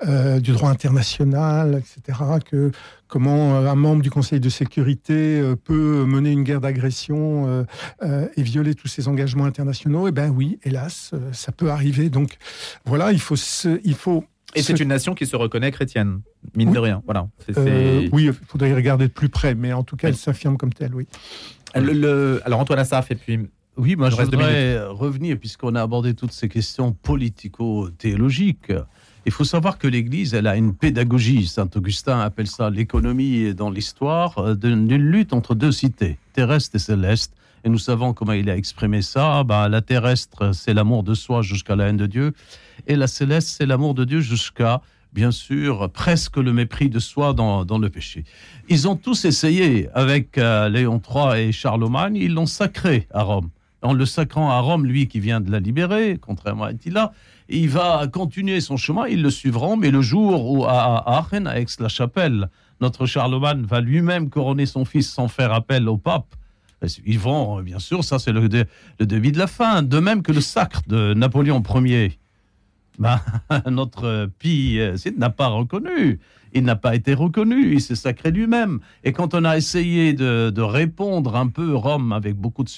[0.09, 2.73] euh, du droit international, etc., que
[3.09, 7.65] comment un membre du Conseil de sécurité euh, peut mener une guerre d'agression
[8.03, 12.11] euh, et violer tous ses engagements internationaux, eh bien oui, hélas, ça peut arriver.
[12.11, 12.39] Donc
[12.85, 13.37] voilà, il faut,
[13.85, 14.25] il faut
[14.55, 16.21] et c'est une nation qui se reconnaît chrétienne,
[16.57, 17.03] mine de rien.
[17.05, 17.29] Voilà.
[17.57, 20.57] Euh, oui, il faudrait y regarder de plus près, mais en tout cas, elle s'affirme
[20.57, 21.07] comme telle, oui.
[21.75, 23.39] Le, alors Antoine Assaf, et puis
[23.77, 28.73] oui, moi je voudrais revenir, puisqu'on a abordé toutes ces questions politico-théologiques.
[29.27, 31.47] Il faut savoir que l'Église, elle a une pédagogie.
[31.47, 37.33] Saint Augustin appelle ça l'économie dans l'histoire d'une lutte entre deux cités, terrestre et céleste.
[37.65, 39.43] Et nous savons comment il a exprimé ça.
[39.43, 42.35] Ben, la terrestre, c'est l'amour de soi jusqu'à la haine de Dieu.
[42.87, 44.81] Et la céleste, c'est l'amour de Dieu jusqu'à,
[45.13, 48.25] bien sûr, presque le mépris de soi dans, le péché.
[48.69, 53.51] Ils ont tous essayé avec euh, Léon III et Charlemagne, ils l'ont sacré à Rome.
[53.83, 57.13] En le sacrant à Rome, lui qui vient de la libérer, contrairement à Attila,
[57.51, 61.61] il va continuer son chemin, ils le suivront, mais le jour où à Aachen, à
[61.61, 62.49] Aix-la-Chapelle,
[62.81, 66.35] notre Charlemagne va lui-même couronner son fils sans faire appel au pape,
[67.05, 68.49] ils vont, bien sûr, ça c'est le,
[68.99, 72.19] le, début de la fin, de même que le sacre de Napoléon Ier.
[72.99, 73.21] Ben,
[73.71, 74.79] notre Pi
[75.17, 76.21] n'a pas reconnu.
[76.57, 78.79] Il n'a pas été reconnu, il s'est sacré lui-même.
[79.03, 82.71] Et quand on a essayé de, répondre un peu Rome avec beaucoup de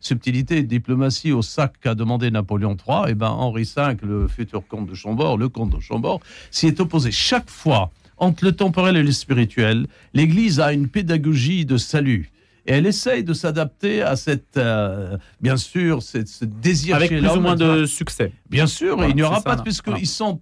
[0.00, 3.96] subtilité et de diplomatie au sac qu'a demandé Napoléon III, et eh ben Henri V,
[4.02, 8.44] le futur comte de Chambord, le comte de Chambord, s'y est opposé chaque fois entre
[8.44, 9.86] le temporel et le spirituel.
[10.12, 12.30] L'Église a une pédagogie de salut.
[12.66, 17.40] Et elle essaye de s'adapter à cette, euh, bien sûr, ce, désir Avec plus ou
[17.40, 18.32] moins de succès.
[18.50, 20.40] Bien sûr, il n'y aura pas, puisqu'ils sont.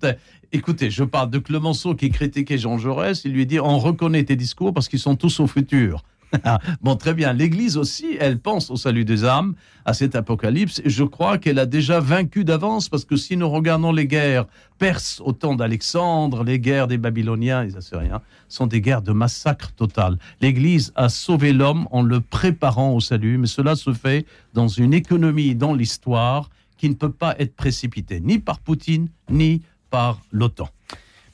[0.53, 3.25] Écoutez, je parle de Clemenceau qui critiquait Jean Jaurès.
[3.25, 6.05] Il lui dit on reconnaît tes discours parce qu'ils sont tous au futur.
[6.45, 7.33] Ah, bon, très bien.
[7.33, 9.55] L'Église aussi, elle pense au salut des âmes,
[9.85, 10.81] à cet apocalypse.
[10.85, 14.47] Et je crois qu'elle a déjà vaincu d'avance, parce que si nous regardons les guerres
[14.79, 19.73] perses au temps d'Alexandre, les guerres des Babyloniens, les Assyriens, sont des guerres de massacre
[19.73, 20.19] total.
[20.41, 24.93] L'Église a sauvé l'homme en le préparant au salut, mais cela se fait dans une
[24.93, 30.69] économie, dans l'histoire, qui ne peut pas être précipitée, ni par Poutine, ni par l'OTAN.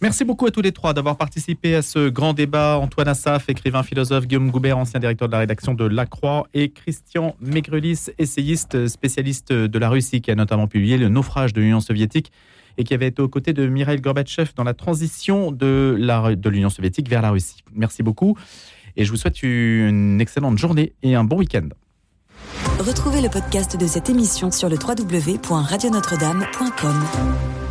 [0.03, 2.78] Merci beaucoup à tous les trois d'avoir participé à ce grand débat.
[2.78, 6.70] Antoine Assaf, écrivain philosophe, Guillaume Goubert, ancien directeur de la rédaction de La Croix, et
[6.70, 11.80] Christian Megrelis, essayiste spécialiste de la Russie, qui a notamment publié Le naufrage de l'Union
[11.80, 12.32] soviétique
[12.78, 15.98] et qui avait été aux côtés de Mikhail Gorbatchev dans la transition de
[16.46, 17.62] l'Union soviétique vers la Russie.
[17.74, 18.38] Merci beaucoup
[18.96, 21.68] et je vous souhaite une excellente journée et un bon week-end.
[22.78, 27.70] Retrouvez le podcast de cette émission sur le www.radionotre-dame.com.